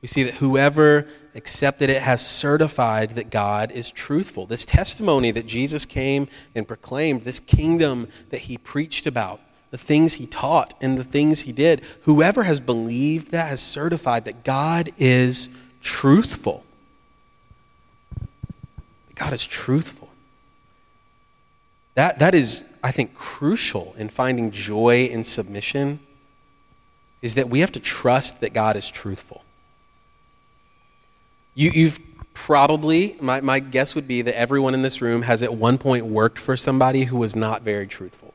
we 0.00 0.08
see 0.08 0.22
that 0.22 0.36
whoever 0.36 1.06
accepted 1.34 1.90
it 1.90 2.00
has 2.00 2.26
certified 2.26 3.16
that 3.16 3.28
God 3.28 3.70
is 3.70 3.92
truthful. 3.92 4.46
This 4.46 4.64
testimony 4.64 5.30
that 5.30 5.44
Jesus 5.44 5.84
came 5.84 6.26
and 6.54 6.66
proclaimed, 6.66 7.24
this 7.24 7.38
kingdom 7.38 8.08
that 8.30 8.40
he 8.40 8.56
preached 8.56 9.06
about, 9.06 9.42
the 9.70 9.78
things 9.78 10.14
he 10.14 10.26
taught 10.26 10.74
and 10.80 10.98
the 10.98 11.04
things 11.04 11.42
he 11.42 11.52
did, 11.52 11.82
whoever 12.02 12.42
has 12.42 12.60
believed 12.60 13.30
that 13.30 13.48
has 13.48 13.60
certified 13.60 14.24
that 14.24 14.44
God 14.44 14.90
is 14.98 15.48
truthful. 15.80 16.64
God 19.14 19.32
is 19.32 19.46
truthful. 19.46 20.08
That, 21.94 22.18
that 22.18 22.34
is, 22.34 22.64
I 22.82 22.90
think, 22.90 23.14
crucial 23.14 23.94
in 23.96 24.08
finding 24.08 24.50
joy 24.50 25.04
in 25.04 25.24
submission, 25.24 26.00
is 27.22 27.34
that 27.34 27.48
we 27.48 27.60
have 27.60 27.72
to 27.72 27.80
trust 27.80 28.40
that 28.40 28.52
God 28.52 28.76
is 28.76 28.88
truthful. 28.88 29.44
You, 31.54 31.70
you've 31.74 32.00
probably, 32.32 33.16
my, 33.20 33.40
my 33.40 33.60
guess 33.60 33.94
would 33.94 34.08
be 34.08 34.22
that 34.22 34.36
everyone 34.38 34.72
in 34.72 34.82
this 34.82 35.02
room 35.02 35.22
has 35.22 35.42
at 35.42 35.52
one 35.52 35.76
point 35.76 36.06
worked 36.06 36.38
for 36.38 36.56
somebody 36.56 37.04
who 37.04 37.18
was 37.18 37.36
not 37.36 37.62
very 37.62 37.86
truthful. 37.86 38.29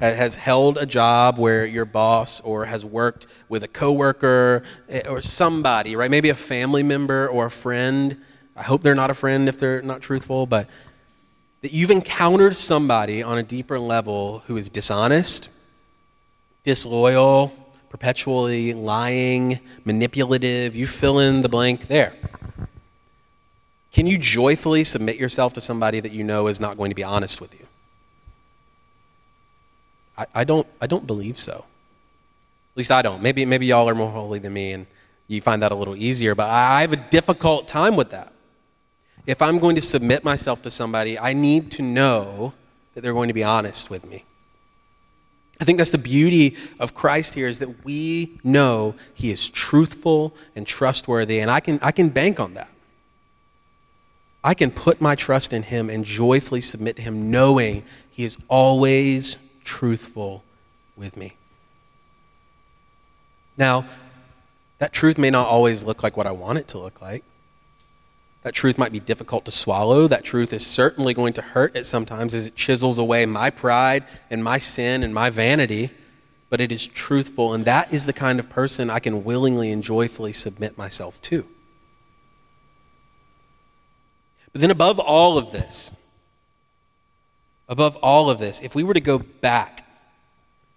Has 0.00 0.36
held 0.36 0.78
a 0.78 0.86
job 0.86 1.38
where 1.38 1.66
your 1.66 1.84
boss 1.84 2.40
or 2.40 2.64
has 2.64 2.84
worked 2.84 3.26
with 3.50 3.62
a 3.62 3.68
coworker 3.68 4.62
eh, 4.88 5.02
or 5.06 5.20
somebody, 5.20 5.94
right? 5.94 6.10
Maybe 6.10 6.30
a 6.30 6.34
family 6.34 6.82
member 6.82 7.28
or 7.28 7.46
a 7.46 7.50
friend. 7.50 8.16
I 8.56 8.62
hope 8.62 8.80
they're 8.80 8.94
not 8.94 9.10
a 9.10 9.14
friend 9.14 9.46
if 9.46 9.58
they're 9.58 9.82
not 9.82 10.00
truthful, 10.00 10.46
but 10.46 10.68
that 11.60 11.72
you've 11.72 11.90
encountered 11.90 12.56
somebody 12.56 13.22
on 13.22 13.36
a 13.36 13.42
deeper 13.42 13.78
level 13.78 14.42
who 14.46 14.56
is 14.56 14.70
dishonest, 14.70 15.50
disloyal, 16.64 17.52
perpetually 17.90 18.72
lying, 18.72 19.60
manipulative, 19.84 20.74
you 20.74 20.86
fill 20.86 21.18
in 21.18 21.42
the 21.42 21.48
blank 21.48 21.88
there. 21.88 22.16
Can 23.92 24.06
you 24.06 24.16
joyfully 24.16 24.84
submit 24.84 25.16
yourself 25.16 25.52
to 25.54 25.60
somebody 25.60 26.00
that 26.00 26.12
you 26.12 26.24
know 26.24 26.46
is 26.46 26.60
not 26.60 26.78
going 26.78 26.90
to 26.90 26.94
be 26.94 27.04
honest 27.04 27.40
with 27.40 27.52
you? 27.52 27.66
I, 30.20 30.26
I, 30.34 30.44
don't, 30.44 30.66
I 30.82 30.86
don't 30.86 31.06
believe 31.06 31.38
so. 31.38 31.52
At 31.54 32.76
least 32.76 32.90
I 32.90 33.00
don't. 33.00 33.22
Maybe, 33.22 33.46
maybe 33.46 33.66
y'all 33.66 33.88
are 33.88 33.94
more 33.94 34.10
holy 34.10 34.38
than 34.38 34.52
me 34.52 34.72
and 34.72 34.86
you 35.28 35.40
find 35.40 35.62
that 35.62 35.72
a 35.72 35.74
little 35.74 35.96
easier, 35.96 36.34
but 36.34 36.50
I 36.50 36.82
have 36.82 36.92
a 36.92 36.96
difficult 36.96 37.66
time 37.66 37.96
with 37.96 38.10
that. 38.10 38.32
If 39.26 39.40
I'm 39.40 39.58
going 39.58 39.76
to 39.76 39.82
submit 39.82 40.24
myself 40.24 40.60
to 40.62 40.70
somebody, 40.70 41.18
I 41.18 41.32
need 41.32 41.70
to 41.72 41.82
know 41.82 42.52
that 42.92 43.02
they're 43.02 43.14
going 43.14 43.28
to 43.28 43.34
be 43.34 43.44
honest 43.44 43.88
with 43.88 44.04
me. 44.04 44.24
I 45.58 45.64
think 45.64 45.78
that's 45.78 45.90
the 45.90 45.98
beauty 45.98 46.56
of 46.78 46.94
Christ 46.94 47.34
here 47.34 47.46
is 47.46 47.60
that 47.60 47.84
we 47.84 48.40
know 48.42 48.94
he 49.14 49.30
is 49.30 49.48
truthful 49.48 50.34
and 50.54 50.66
trustworthy, 50.66 51.40
and 51.40 51.50
I 51.50 51.60
can, 51.60 51.78
I 51.82 51.92
can 51.92 52.08
bank 52.08 52.40
on 52.40 52.54
that. 52.54 52.70
I 54.42 54.54
can 54.54 54.70
put 54.70 55.00
my 55.00 55.14
trust 55.14 55.52
in 55.52 55.62
him 55.62 55.88
and 55.90 56.04
joyfully 56.04 56.60
submit 56.62 56.96
to 56.96 57.02
him, 57.02 57.30
knowing 57.30 57.84
he 58.10 58.24
is 58.24 58.36
always 58.48 59.36
truthful 59.64 60.44
with 60.96 61.16
me. 61.16 61.36
Now, 63.56 63.86
that 64.78 64.92
truth 64.92 65.18
may 65.18 65.30
not 65.30 65.46
always 65.46 65.84
look 65.84 66.02
like 66.02 66.16
what 66.16 66.26
I 66.26 66.32
want 66.32 66.58
it 66.58 66.68
to 66.68 66.78
look 66.78 67.02
like. 67.02 67.24
That 68.42 68.54
truth 68.54 68.78
might 68.78 68.92
be 68.92 69.00
difficult 69.00 69.44
to 69.44 69.50
swallow. 69.50 70.08
That 70.08 70.24
truth 70.24 70.52
is 70.54 70.66
certainly 70.66 71.12
going 71.12 71.34
to 71.34 71.42
hurt 71.42 71.76
at 71.76 71.84
sometimes 71.84 72.32
as 72.32 72.46
it 72.46 72.56
chisels 72.56 72.98
away 72.98 73.26
my 73.26 73.50
pride 73.50 74.04
and 74.30 74.42
my 74.42 74.58
sin 74.58 75.02
and 75.02 75.12
my 75.12 75.28
vanity, 75.28 75.90
but 76.48 76.60
it 76.60 76.72
is 76.72 76.86
truthful, 76.86 77.52
and 77.52 77.66
that 77.66 77.92
is 77.92 78.06
the 78.06 78.14
kind 78.14 78.38
of 78.38 78.48
person 78.48 78.88
I 78.88 78.98
can 78.98 79.24
willingly 79.24 79.70
and 79.70 79.82
joyfully 79.82 80.32
submit 80.32 80.78
myself 80.78 81.20
to. 81.22 81.46
But 84.52 84.62
then, 84.62 84.70
above 84.70 84.98
all 84.98 85.36
of 85.36 85.52
this, 85.52 85.92
above 87.70 87.94
all 88.02 88.28
of 88.28 88.40
this, 88.40 88.60
if 88.60 88.74
we 88.74 88.82
were 88.82 88.92
to 88.92 89.00
go 89.00 89.20
back, 89.20 89.86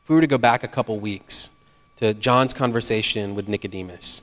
if 0.03 0.09
we 0.09 0.15
were 0.15 0.21
to 0.21 0.27
go 0.27 0.37
back 0.37 0.63
a 0.63 0.67
couple 0.67 0.99
weeks 0.99 1.49
to 1.97 2.13
John's 2.13 2.53
conversation 2.53 3.33
with 3.33 3.47
Nicodemus, 3.47 4.21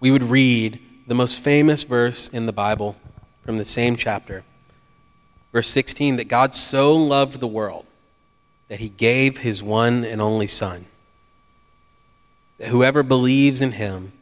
we 0.00 0.10
would 0.10 0.24
read 0.24 0.80
the 1.06 1.14
most 1.14 1.42
famous 1.42 1.84
verse 1.84 2.28
in 2.28 2.46
the 2.46 2.52
Bible 2.52 2.96
from 3.44 3.58
the 3.58 3.64
same 3.64 3.94
chapter. 3.94 4.42
Verse 5.52 5.70
16 5.70 6.16
that 6.16 6.28
God 6.28 6.52
so 6.52 6.96
loved 6.96 7.38
the 7.38 7.46
world 7.46 7.86
that 8.68 8.80
he 8.80 8.88
gave 8.88 9.38
his 9.38 9.62
one 9.62 10.04
and 10.04 10.20
only 10.20 10.48
Son, 10.48 10.86
that 12.58 12.68
whoever 12.68 13.04
believes 13.04 13.60
in 13.60 13.72
him 13.72 14.12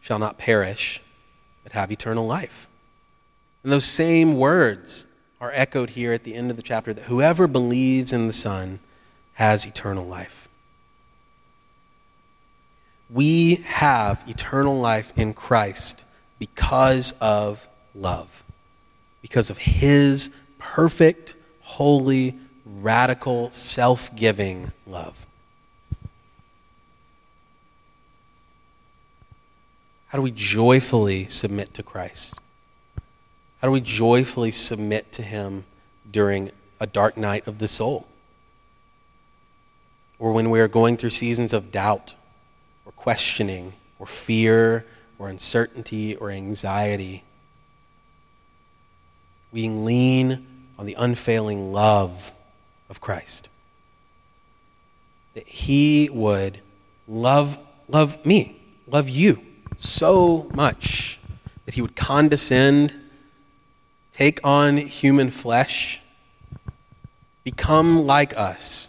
shall 0.00 0.18
not 0.18 0.38
perish, 0.38 1.02
but 1.62 1.72
have 1.72 1.92
eternal 1.92 2.26
life. 2.26 2.68
And 3.62 3.70
those 3.72 3.86
same 3.86 4.38
words 4.38 5.06
are 5.44 5.52
echoed 5.52 5.90
here 5.90 6.14
at 6.14 6.24
the 6.24 6.34
end 6.34 6.50
of 6.50 6.56
the 6.56 6.62
chapter 6.62 6.94
that 6.94 7.04
whoever 7.04 7.46
believes 7.46 8.14
in 8.14 8.26
the 8.26 8.32
Son 8.32 8.80
has 9.34 9.66
eternal 9.66 10.06
life. 10.06 10.48
We 13.10 13.56
have 13.66 14.24
eternal 14.26 14.80
life 14.80 15.12
in 15.16 15.34
Christ 15.34 16.06
because 16.38 17.12
of 17.20 17.68
love, 17.94 18.42
because 19.20 19.50
of 19.50 19.58
his 19.58 20.30
perfect, 20.58 21.34
holy, 21.60 22.38
radical, 22.64 23.50
self 23.50 24.16
giving 24.16 24.72
love. 24.86 25.26
How 30.06 30.16
do 30.16 30.22
we 30.22 30.30
joyfully 30.30 31.28
submit 31.28 31.74
to 31.74 31.82
Christ? 31.82 32.40
How 33.64 33.68
do 33.68 33.72
we 33.72 33.80
joyfully 33.80 34.50
submit 34.50 35.10
to 35.12 35.22
Him 35.22 35.64
during 36.10 36.50
a 36.78 36.86
dark 36.86 37.16
night 37.16 37.46
of 37.46 37.60
the 37.60 37.66
soul? 37.66 38.06
Or 40.18 40.32
when 40.32 40.50
we 40.50 40.60
are 40.60 40.68
going 40.68 40.98
through 40.98 41.08
seasons 41.08 41.54
of 41.54 41.72
doubt 41.72 42.12
or 42.84 42.92
questioning 42.92 43.72
or 43.98 44.06
fear 44.06 44.84
or 45.18 45.30
uncertainty 45.30 46.14
or 46.14 46.30
anxiety. 46.30 47.24
We 49.50 49.70
lean 49.70 50.46
on 50.78 50.84
the 50.84 50.96
unfailing 50.98 51.72
love 51.72 52.32
of 52.90 53.00
Christ. 53.00 53.48
That 55.32 55.48
He 55.48 56.10
would 56.12 56.60
love, 57.08 57.58
love 57.88 58.26
me, 58.26 58.60
love 58.86 59.08
you 59.08 59.40
so 59.78 60.50
much 60.54 61.18
that 61.64 61.72
He 61.72 61.80
would 61.80 61.96
condescend, 61.96 62.94
take 64.14 64.38
on 64.44 64.76
human 64.76 65.28
flesh, 65.28 66.00
become 67.42 68.06
like 68.06 68.36
us 68.38 68.88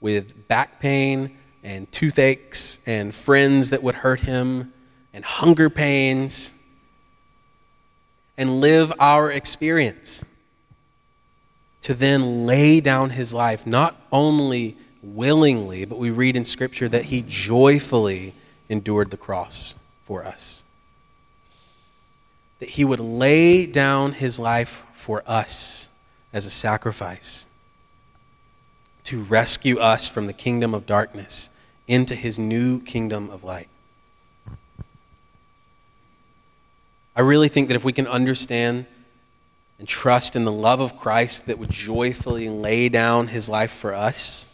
with 0.00 0.46
back 0.46 0.80
pain 0.80 1.36
and 1.64 1.90
toothaches 1.90 2.78
and 2.86 3.12
friends 3.12 3.70
that 3.70 3.82
would 3.82 3.96
hurt 3.96 4.20
him 4.20 4.72
and 5.12 5.24
hunger 5.24 5.68
pains 5.68 6.54
and 8.38 8.60
live 8.60 8.92
our 9.00 9.30
experience 9.30 10.24
to 11.82 11.92
then 11.92 12.46
lay 12.46 12.80
down 12.80 13.10
his 13.10 13.34
life, 13.34 13.66
not 13.66 14.00
only 14.12 14.76
willingly, 15.02 15.84
but 15.84 15.98
we 15.98 16.10
read 16.10 16.36
in 16.36 16.44
Scripture 16.44 16.88
that 16.88 17.06
he 17.06 17.24
joyfully 17.26 18.34
endured 18.68 19.10
the 19.10 19.16
cross 19.16 19.74
for 20.04 20.24
us. 20.24 20.62
That 22.60 22.70
he 22.70 22.84
would 22.84 23.00
lay 23.00 23.66
down 23.66 24.12
his 24.12 24.38
life 24.38 24.84
for 24.92 25.22
us 25.26 25.88
as 26.32 26.46
a 26.46 26.50
sacrifice 26.50 27.46
to 29.04 29.22
rescue 29.22 29.78
us 29.78 30.06
from 30.06 30.26
the 30.26 30.32
kingdom 30.32 30.72
of 30.72 30.86
darkness 30.86 31.50
into 31.88 32.14
his 32.14 32.38
new 32.38 32.80
kingdom 32.80 33.28
of 33.30 33.42
light. 33.42 33.68
I 37.16 37.22
really 37.22 37.48
think 37.48 37.68
that 37.68 37.74
if 37.74 37.84
we 37.84 37.92
can 37.92 38.06
understand 38.06 38.88
and 39.78 39.88
trust 39.88 40.36
in 40.36 40.44
the 40.44 40.52
love 40.52 40.80
of 40.80 40.96
Christ 40.96 41.46
that 41.46 41.58
would 41.58 41.70
joyfully 41.70 42.48
lay 42.48 42.88
down 42.88 43.28
his 43.28 43.48
life 43.48 43.72
for 43.72 43.92
us, 43.92 44.46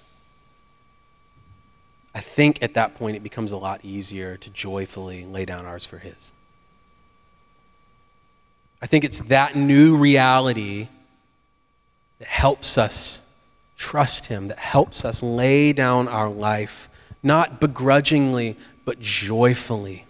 I 2.14 2.21
think 2.21 2.62
at 2.62 2.75
that 2.75 2.95
point 2.95 3.16
it 3.16 3.23
becomes 3.23 3.53
a 3.53 3.59
lot 3.59 3.81
easier 3.85 4.37
to 4.38 4.49
joyfully 4.51 5.27
lay 5.27 5.45
down 5.45 5.66
ours 5.66 5.85
for 5.85 5.99
his. 5.99 6.33
I 8.82 8.86
think 8.86 9.04
it's 9.04 9.20
that 9.22 9.56
new 9.56 9.96
reality 9.96 10.88
that 12.18 12.28
helps 12.28 12.78
us 12.78 13.22
trust 13.76 14.26
him, 14.26 14.48
that 14.48 14.58
helps 14.58 15.04
us 15.04 15.22
lay 15.22 15.72
down 15.72 16.08
our 16.08 16.30
life, 16.30 16.88
not 17.22 17.60
begrudgingly, 17.60 18.56
but 18.84 19.00
joyfully, 19.00 20.06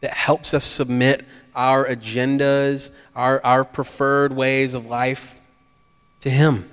that 0.00 0.12
helps 0.12 0.52
us 0.52 0.64
submit 0.64 1.24
our 1.54 1.86
agendas, 1.86 2.90
our, 3.14 3.44
our 3.44 3.64
preferred 3.64 4.32
ways 4.32 4.74
of 4.74 4.86
life 4.86 5.40
to 6.20 6.30
Him. 6.30 6.70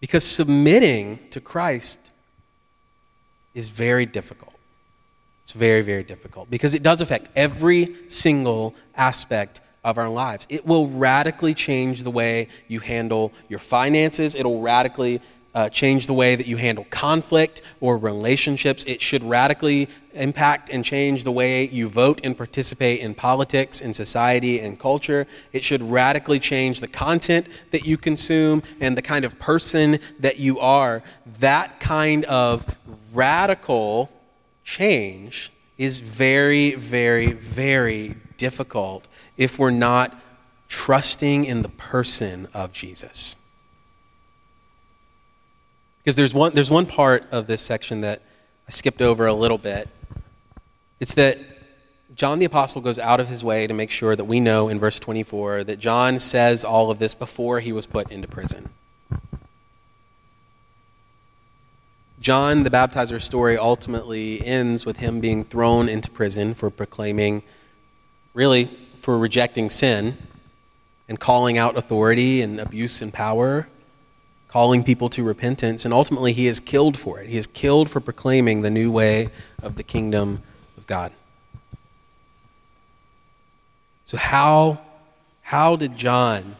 Because 0.00 0.24
submitting 0.24 1.18
to 1.30 1.40
Christ 1.40 2.12
is 3.54 3.68
very 3.68 4.06
difficult. 4.06 4.47
It's 5.48 5.54
very, 5.54 5.80
very 5.80 6.02
difficult 6.02 6.50
because 6.50 6.74
it 6.74 6.82
does 6.82 7.00
affect 7.00 7.28
every 7.34 7.96
single 8.06 8.74
aspect 8.94 9.62
of 9.82 9.96
our 9.96 10.10
lives. 10.10 10.46
It 10.50 10.66
will 10.66 10.88
radically 10.88 11.54
change 11.54 12.02
the 12.02 12.10
way 12.10 12.48
you 12.66 12.80
handle 12.80 13.32
your 13.48 13.58
finances, 13.58 14.34
it'll 14.34 14.60
radically 14.60 15.22
uh, 15.54 15.70
change 15.70 16.06
the 16.06 16.12
way 16.12 16.36
that 16.36 16.46
you 16.46 16.58
handle 16.58 16.86
conflict 16.90 17.62
or 17.80 17.96
relationships. 17.96 18.84
It 18.84 19.00
should 19.00 19.24
radically 19.24 19.88
impact 20.12 20.68
and 20.68 20.84
change 20.84 21.24
the 21.24 21.32
way 21.32 21.66
you 21.68 21.88
vote 21.88 22.20
and 22.24 22.36
participate 22.36 23.00
in 23.00 23.14
politics, 23.14 23.80
in 23.80 23.94
society, 23.94 24.60
and 24.60 24.78
culture. 24.78 25.26
It 25.54 25.64
should 25.64 25.82
radically 25.82 26.40
change 26.40 26.80
the 26.80 26.88
content 26.88 27.46
that 27.70 27.86
you 27.86 27.96
consume 27.96 28.62
and 28.80 28.98
the 28.98 29.02
kind 29.02 29.24
of 29.24 29.38
person 29.38 29.98
that 30.20 30.38
you 30.38 30.60
are. 30.60 31.02
That 31.40 31.80
kind 31.80 32.26
of 32.26 32.66
radical 33.14 34.10
change 34.68 35.50
is 35.78 35.98
very, 35.98 36.74
very, 36.74 37.32
very 37.32 38.14
difficult 38.36 39.08
if 39.38 39.58
we're 39.58 39.70
not 39.70 40.14
trusting 40.68 41.46
in 41.46 41.62
the 41.62 41.70
person 41.70 42.46
of 42.52 42.70
Jesus. 42.70 43.34
Because 45.98 46.16
there's 46.16 46.34
one, 46.34 46.52
there's 46.54 46.70
one 46.70 46.84
part 46.84 47.24
of 47.32 47.46
this 47.46 47.62
section 47.62 48.02
that 48.02 48.20
I 48.68 48.70
skipped 48.70 49.00
over 49.00 49.26
a 49.26 49.32
little 49.32 49.56
bit. 49.56 49.88
It's 51.00 51.14
that 51.14 51.38
John 52.14 52.38
the 52.38 52.44
Apostle 52.44 52.82
goes 52.82 52.98
out 52.98 53.20
of 53.20 53.28
his 53.28 53.42
way 53.42 53.66
to 53.66 53.72
make 53.72 53.90
sure 53.90 54.14
that 54.16 54.26
we 54.26 54.38
know 54.38 54.68
in 54.68 54.78
verse 54.78 54.98
24 54.98 55.64
that 55.64 55.78
John 55.78 56.18
says 56.18 56.62
all 56.62 56.90
of 56.90 56.98
this 56.98 57.14
before 57.14 57.60
he 57.60 57.72
was 57.72 57.86
put 57.86 58.10
into 58.10 58.28
prison. 58.28 58.68
John 62.20 62.64
the 62.64 62.70
Baptizer's 62.70 63.24
story 63.24 63.56
ultimately 63.56 64.44
ends 64.44 64.84
with 64.84 64.98
him 64.98 65.20
being 65.20 65.44
thrown 65.44 65.88
into 65.88 66.10
prison 66.10 66.54
for 66.54 66.70
proclaiming, 66.70 67.42
really, 68.34 68.66
for 69.00 69.16
rejecting 69.18 69.70
sin 69.70 70.16
and 71.08 71.20
calling 71.20 71.56
out 71.56 71.76
authority 71.76 72.42
and 72.42 72.60
abuse 72.60 73.00
and 73.00 73.12
power 73.12 73.68
calling 74.48 74.82
people 74.82 75.10
to 75.10 75.22
repentance, 75.22 75.84
and 75.84 75.94
ultimately 75.94 76.32
he 76.32 76.48
is 76.48 76.58
killed 76.58 76.98
for 76.98 77.20
it. 77.20 77.28
He 77.28 77.36
is 77.36 77.46
killed 77.46 77.88
for 77.88 78.00
proclaiming 78.00 78.62
the 78.62 78.70
new 78.70 78.90
way 78.90 79.28
of 79.62 79.76
the 79.76 79.82
kingdom 79.82 80.42
of 80.76 80.86
God. 80.86 81.12
So, 84.06 84.16
how, 84.16 84.80
how 85.42 85.76
did 85.76 85.96
John 85.96 86.56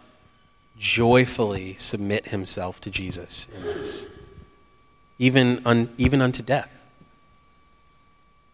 joyfully 0.76 1.74
submit 1.76 2.26
himself 2.26 2.78
to 2.82 2.90
Jesus 2.90 3.48
in 3.56 3.62
this? 3.62 4.06
Even, 5.18 5.60
un, 5.64 5.92
even 5.98 6.20
unto 6.20 6.42
death. 6.42 6.78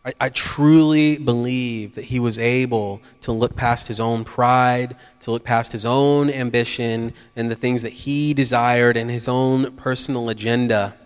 I, 0.05 0.13
I 0.21 0.29
truly 0.29 1.17
believe 1.19 1.95
that 1.95 2.05
he 2.05 2.21
was 2.21 2.39
able 2.39 3.01
to 3.23 3.33
look 3.33 3.57
past 3.57 3.89
his 3.89 4.01
own 4.01 4.25
pride, 4.25 4.97
to 5.21 5.31
look 5.31 5.45
past 5.45 5.73
his 5.73 5.87
own 5.87 6.31
ambition 6.31 7.13
and 7.37 7.51
the 7.51 7.55
things 7.55 7.83
that 7.83 7.93
he 7.93 8.35
desired 8.35 8.97
and 8.97 9.11
his 9.11 9.29
own 9.29 9.73
personal 9.77 10.29
agenda 10.29 10.97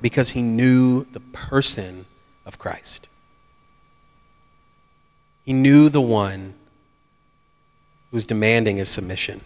because 0.00 0.30
he 0.30 0.42
knew 0.42 1.04
the 1.12 1.20
person 1.20 2.06
of 2.46 2.58
Christ. 2.58 3.08
He 5.44 5.52
knew 5.52 5.88
the 5.88 6.00
one 6.00 6.54
who 8.10 8.16
was 8.16 8.26
demanding 8.26 8.76
his 8.76 8.88
submission. 8.88 9.42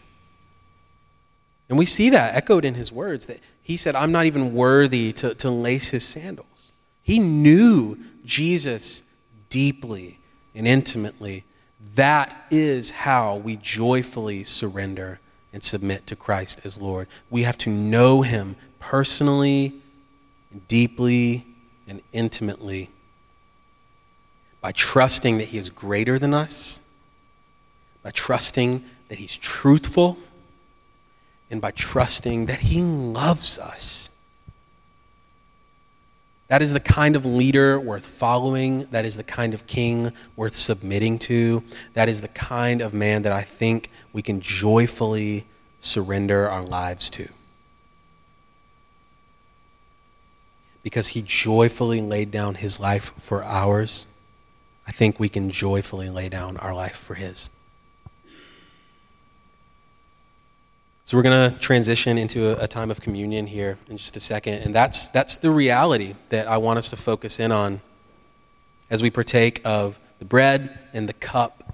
And 1.69 1.77
we 1.79 1.85
see 1.85 2.11
that 2.11 2.35
echoed 2.35 2.65
in 2.65 2.75
his 2.75 2.93
words 2.93 3.27
that 3.27 3.41
he 3.61 3.77
said, 3.77 3.97
I'm 3.97 4.13
not 4.13 4.27
even 4.27 4.55
worthy 4.55 5.13
to, 5.15 5.35
to 5.37 5.51
lace 5.51 5.89
his 5.89 6.05
sandals. 6.05 6.73
He 7.03 7.19
knew 7.19 7.99
Jesus 8.25 9.03
deeply 9.51 10.19
and 10.55 10.67
intimately, 10.67 11.45
that 11.95 12.47
is 12.51 12.91
how 12.91 13.37
we 13.37 13.57
joyfully 13.57 14.43
surrender 14.43 15.21
and 15.53 15.63
submit 15.63 16.07
to 16.07 16.17
Christ 16.17 16.61
as 16.65 16.81
Lord. 16.81 17.09
We 17.31 17.43
have 17.43 17.59
to 17.59 17.71
know 17.71 18.23
Him 18.23 18.57
personally, 18.79 19.75
deeply, 20.69 21.47
and 21.87 22.03
intimately 22.13 22.91
by 24.61 24.73
trusting 24.73 25.39
that 25.39 25.49
He 25.49 25.59
is 25.59 25.71
greater 25.71 26.19
than 26.19 26.35
us, 26.35 26.81
by 28.03 28.11
trusting 28.11 28.85
that 29.09 29.19
He's 29.19 29.37
truthful, 29.37 30.19
and 31.51 31.61
by 31.61 31.71
trusting 31.71 32.47
that 32.47 32.61
He 32.61 32.83
loves 32.83 33.59
us 33.59 34.11
that 36.49 36.63
is 36.63 36.73
the 36.73 36.81
kind 36.81 37.17
of 37.17 37.25
leader 37.25 37.79
worth 37.81 38.07
following. 38.07 38.87
That 38.93 39.05
is 39.05 39.17
the 39.17 39.25
kind 39.25 39.53
of 39.53 39.67
king 39.67 40.13
worth 40.37 40.55
submitting 40.55 41.19
to. 41.21 41.65
That 41.95 42.09
is 42.09 42.21
the 42.21 42.29
kind 42.29 42.81
of 42.81 42.95
man 42.95 43.23
that 43.23 43.33
I 43.33 43.43
think 43.43 43.91
we 44.13 44.23
can 44.23 44.41
joyfully 44.41 45.47
surrender 45.81 46.49
our 46.49 46.63
lives 46.63 47.11
to. 47.11 47.29
Because 50.85 51.09
he 51.09 51.23
joyfully 51.23 52.01
laid 52.01 52.31
down 52.31 52.55
his 52.55 52.79
life 52.79 53.13
for 53.19 53.43
ours, 53.43 54.07
I 54.87 54.93
think 54.93 55.19
we 55.19 55.29
can 55.29 55.51
joyfully 55.51 56.11
lay 56.11 56.29
down 56.29 56.57
our 56.59 56.73
life 56.73 56.95
for 56.97 57.15
his. 57.15 57.51
So 61.07 61.17
we're 61.17 61.23
going 61.23 61.53
to 61.53 61.59
transition 61.61 62.19
into 62.19 62.49
a, 62.49 62.65
a, 62.65 62.67
time 62.67 62.91
of 62.91 63.01
communion 63.01 63.47
here 63.47 63.79
in 63.89 63.97
just 63.97 64.17
a 64.17 64.21
second. 64.21 64.55
And 64.55 64.75
that's, 64.75 65.09
that's 65.11 65.37
the 65.37 65.53
reality 65.53 66.17
that 66.31 66.49
I 66.49 66.57
want 66.57 66.81
us 66.81 66.91
to 66.91 66.97
focus 66.97 67.39
in 67.39 67.53
on 67.53 67.81
as 68.91 69.05
we 69.05 69.11
partake 69.11 69.61
of 69.65 70.01
the 70.19 70.25
bread 70.25 70.77
and 70.93 71.09
the 71.09 71.13
cup 71.13 71.66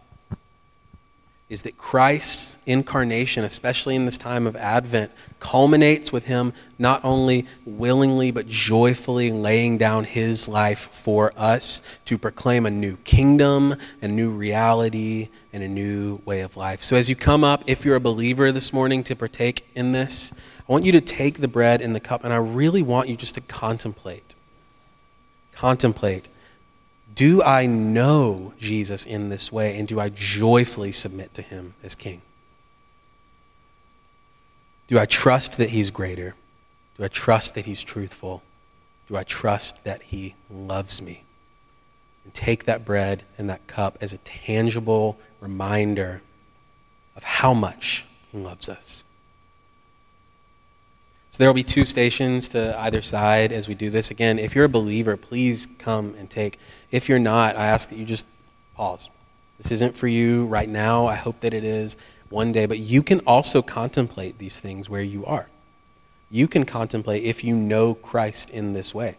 is 1.53 1.63
that 1.63 1.77
Christ's 1.77 2.57
incarnation, 2.65 3.45
especially 3.45 3.95
in 3.95 4.07
this 4.07 4.17
time 4.17 4.47
of 4.47 4.57
Advent, 4.57 5.13
culminates 5.39 6.11
with 6.11 6.25
him 6.25 6.55
not 6.79 7.05
only 7.05 7.47
willingly 7.67 8.31
but 8.31 8.49
joyfully 8.49 9.31
laying 9.31 9.77
down 9.77 10.05
his 10.05 10.49
life 10.49 10.89
for 10.95 11.31
us 11.37 11.83
to 12.07 12.17
proclaim 12.17 12.65
a 12.65 12.71
new 12.71 12.97
kingdom, 13.05 13.75
a 14.01 14.09
new 14.09 14.31
reality, 14.31 15.29
and 15.53 15.63
a 15.63 15.69
new 15.69 16.23
way 16.25 16.41
of 16.41 16.57
life. 16.57 16.83
So 16.83 16.97
as 16.97 17.11
you 17.11 17.17
come 17.17 17.45
up, 17.45 17.63
if 17.67 17.85
you're 17.85 17.97
a 17.97 18.01
believer 18.01 18.51
this 18.51 18.73
morning 18.73 19.05
to 19.05 19.15
partake 19.15 19.69
in 19.75 19.93
this, 19.93 20.33
I 20.67 20.73
want 20.73 20.87
you 20.87 20.93
to 20.93 21.03
take 21.03 21.41
the 21.41 21.49
bread 21.49 21.83
and 21.83 21.95
the 21.95 22.01
cup, 22.01 22.25
and 22.25 22.33
I 22.33 22.39
really 22.39 22.81
want 22.81 23.11
you 23.11 23.17
just 23.17 23.35
to 23.35 23.43
contemplate. 23.43 24.35
Contemplate 25.53 26.31
do 27.15 27.43
I 27.43 27.67
know 27.67 28.55
Jesus 28.59 29.05
in 29.05 29.29
this 29.29 29.51
way, 29.51 29.79
and 29.79 29.89
do 29.89 30.01
I 30.01 30.09
joyfully 30.09 30.93
submit 30.93 31.35
to 31.35 31.43
him 31.43 31.75
as 31.83 31.95
king? 31.95 32.23
Do 34.93 34.99
I 34.99 35.07
trust 35.07 35.57
that 35.57 35.71
He's 35.71 35.91
greater? 35.91 36.35
Do 36.99 37.05
I 37.05 37.09
trust 37.09 37.55
that 37.55 37.65
He's 37.65 37.83
truthful? 37.83 38.43
Do 39.09 39.17
I 39.17 39.23
trust 39.23 39.85
that 39.85 40.03
He 40.03 40.35
loves 40.51 41.01
me? 41.01 41.25
And 42.25 42.35
take 42.35 42.67
that 42.67 42.85
bread 42.85 43.23
and 43.39 43.49
that 43.49 43.67
cup 43.67 43.97
as 44.03 44.13
a 44.13 44.19
tangible 44.19 45.19
reminder 45.41 46.21
of 47.17 47.25
how 47.25 47.55
much 47.55 48.05
He 48.31 48.37
loves 48.37 48.69
us. 48.69 49.03
So 51.33 51.39
there 51.39 51.49
will 51.49 51.55
be 51.55 51.63
two 51.63 51.87
stations 51.87 52.47
to 52.51 52.79
either 52.79 53.01
side 53.01 53.53
as 53.53 53.67
we 53.67 53.75
do 53.75 53.89
this. 53.89 54.11
Again, 54.11 54.39
if 54.39 54.55
you're 54.55 54.67
a 54.67 54.69
believer, 54.69 55.17
please 55.17 55.67
come 55.79 56.15
and 56.19 56.29
take. 56.29 56.59
If 56.91 57.09
you're 57.09 57.19
not, 57.19 57.57
I 57.57 57.65
ask 57.69 57.89
that 57.89 57.97
you 57.97 58.05
just 58.05 58.27
pause. 58.77 59.09
This 59.57 59.73
isn't 59.73 59.97
for 59.97 60.09
you 60.09 60.45
right 60.45 60.69
now. 60.69 61.07
I 61.07 61.15
hope 61.15 61.41
that 61.41 61.55
it 61.55 61.65
is 61.65 61.97
one 62.29 62.53
day. 62.53 62.67
But 62.67 62.81
you 62.81 63.03
can 63.03 63.21
also 63.21 63.63
contemplate 63.63 64.37
these 64.37 64.61
things 64.61 64.91
where 64.91 65.01
you 65.01 65.25
are. 65.25 65.49
You 66.31 66.49
can 66.49 66.67
contemplate 66.67 67.25
if 67.25 67.43
you 67.43 67.57
know 67.57 67.95
Christ 67.95 68.51
in 68.51 68.75
this 68.75 68.95
way. 68.95 69.17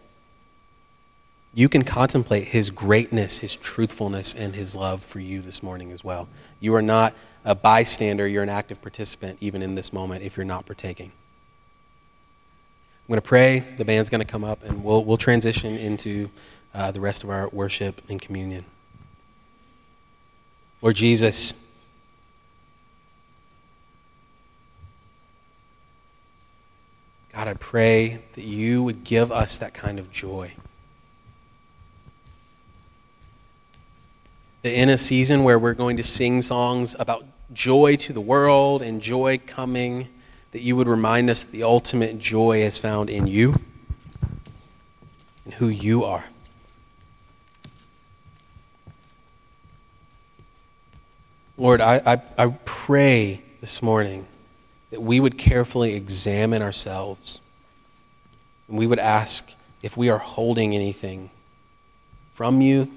You 1.52 1.68
can 1.68 1.82
contemplate 1.82 2.44
his 2.44 2.70
greatness, 2.70 3.40
his 3.40 3.56
truthfulness, 3.56 4.34
and 4.34 4.54
his 4.54 4.76
love 4.76 5.02
for 5.02 5.18
you 5.18 5.42
this 5.42 5.64
morning 5.64 5.90
as 5.90 6.04
well. 6.04 6.28
You 6.60 6.76
are 6.76 6.82
not 6.82 7.12
a 7.44 7.56
bystander, 7.56 8.28
you're 8.28 8.44
an 8.44 8.48
active 8.48 8.80
participant 8.80 9.38
even 9.40 9.62
in 9.62 9.74
this 9.74 9.92
moment 9.92 10.22
if 10.22 10.36
you're 10.36 10.46
not 10.46 10.64
partaking. 10.64 11.10
I'm 13.04 13.12
going 13.12 13.20
to 13.20 13.28
pray. 13.28 13.58
The 13.58 13.84
band's 13.84 14.08
going 14.08 14.22
to 14.22 14.26
come 14.26 14.44
up, 14.44 14.62
and 14.62 14.82
we'll, 14.82 15.04
we'll 15.04 15.18
transition 15.18 15.76
into 15.76 16.30
uh, 16.72 16.90
the 16.90 17.02
rest 17.02 17.22
of 17.22 17.28
our 17.28 17.48
worship 17.48 18.00
and 18.08 18.18
communion. 18.18 18.64
Lord 20.80 20.96
Jesus, 20.96 21.52
God, 27.34 27.46
I 27.46 27.52
pray 27.52 28.22
that 28.36 28.44
you 28.44 28.82
would 28.82 29.04
give 29.04 29.30
us 29.30 29.58
that 29.58 29.74
kind 29.74 29.98
of 29.98 30.10
joy. 30.10 30.54
That 34.62 34.72
in 34.72 34.88
a 34.88 34.96
season 34.96 35.44
where 35.44 35.58
we're 35.58 35.74
going 35.74 35.98
to 35.98 36.02
sing 36.02 36.40
songs 36.40 36.96
about 36.98 37.26
joy 37.52 37.96
to 37.96 38.14
the 38.14 38.22
world 38.22 38.80
and 38.80 39.02
joy 39.02 39.36
coming 39.46 40.08
that 40.54 40.62
you 40.62 40.76
would 40.76 40.86
remind 40.86 41.28
us 41.28 41.42
that 41.42 41.50
the 41.50 41.64
ultimate 41.64 42.16
joy 42.20 42.62
is 42.62 42.78
found 42.78 43.10
in 43.10 43.26
you 43.26 43.60
and 45.44 45.54
who 45.54 45.66
you 45.66 46.04
are. 46.04 46.26
Lord, 51.56 51.80
I, 51.80 52.00
I, 52.06 52.22
I, 52.38 52.56
pray 52.64 53.42
this 53.60 53.82
morning 53.82 54.28
that 54.90 55.02
we 55.02 55.18
would 55.18 55.38
carefully 55.38 55.94
examine 55.94 56.62
ourselves 56.62 57.40
and 58.68 58.78
we 58.78 58.86
would 58.86 59.00
ask 59.00 59.50
if 59.82 59.96
we 59.96 60.08
are 60.08 60.18
holding 60.18 60.72
anything 60.72 61.30
from 62.32 62.60
you, 62.60 62.92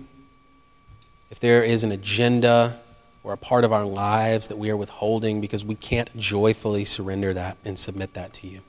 if 1.32 1.40
there 1.40 1.64
is 1.64 1.84
an 1.84 1.92
agenda 1.92 2.80
or 3.28 3.34
a 3.34 3.38
part 3.38 3.66
of 3.66 3.74
our 3.74 3.84
lives 3.86 4.48
that 4.48 4.58
we 4.58 4.70
are 4.70 4.78
withholding 4.78 5.42
because 5.42 5.66
we 5.66 5.76
can't 5.76 6.16
joyfully 6.16 6.86
surrender 6.86 7.34
that 7.34 7.58
and 7.66 7.78
submit 7.78 8.14
that 8.14 8.32
to 8.32 8.48
you. 8.48 8.62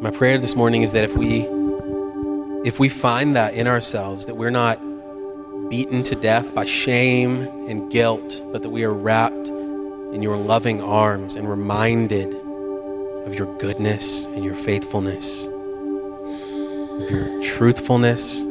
My 0.00 0.10
prayer 0.10 0.38
this 0.38 0.56
morning 0.56 0.80
is 0.80 0.92
that 0.92 1.04
if 1.04 1.14
we 1.14 1.46
if 2.66 2.80
we 2.80 2.88
find 2.88 3.36
that 3.36 3.52
in 3.52 3.66
ourselves 3.66 4.24
that 4.24 4.36
we're 4.36 4.48
not 4.48 4.80
beaten 5.68 6.02
to 6.04 6.14
death 6.14 6.54
by 6.54 6.64
shame 6.64 7.42
and 7.68 7.92
guilt, 7.92 8.42
but 8.50 8.62
that 8.62 8.70
we 8.70 8.84
are 8.84 8.94
wrapped 8.94 9.48
in 9.48 10.22
your 10.22 10.38
loving 10.38 10.82
arms 10.82 11.34
and 11.34 11.46
reminded 11.46 12.34
of 13.26 13.34
your 13.34 13.54
goodness 13.58 14.24
and 14.24 14.42
your 14.42 14.54
faithfulness, 14.54 15.44
of 15.44 17.10
your 17.10 17.42
truthfulness 17.42 18.46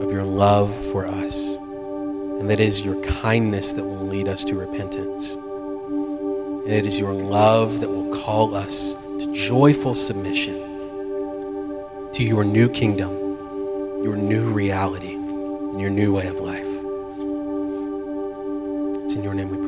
of 0.00 0.12
your 0.12 0.24
love 0.24 0.74
for 0.90 1.06
us. 1.06 1.56
And 1.56 2.50
that 2.50 2.60
is 2.60 2.82
your 2.82 3.02
kindness 3.02 3.72
that 3.72 3.84
will 3.84 4.06
lead 4.06 4.28
us 4.28 4.44
to 4.44 4.54
repentance. 4.58 5.34
And 5.34 6.68
it 6.72 6.84
is 6.86 6.98
your 6.98 7.12
love 7.12 7.80
that 7.80 7.88
will 7.88 8.12
call 8.14 8.54
us 8.54 8.94
to 8.94 9.32
joyful 9.32 9.94
submission 9.94 10.54
to 12.12 12.24
your 12.24 12.44
new 12.44 12.68
kingdom, 12.68 13.12
your 14.02 14.16
new 14.16 14.52
reality, 14.52 15.14
and 15.14 15.80
your 15.80 15.90
new 15.90 16.14
way 16.14 16.26
of 16.26 16.40
life. 16.40 16.66
It's 19.04 19.14
in 19.14 19.22
your 19.22 19.34
name 19.34 19.50
we 19.50 19.58
pray. 19.58 19.65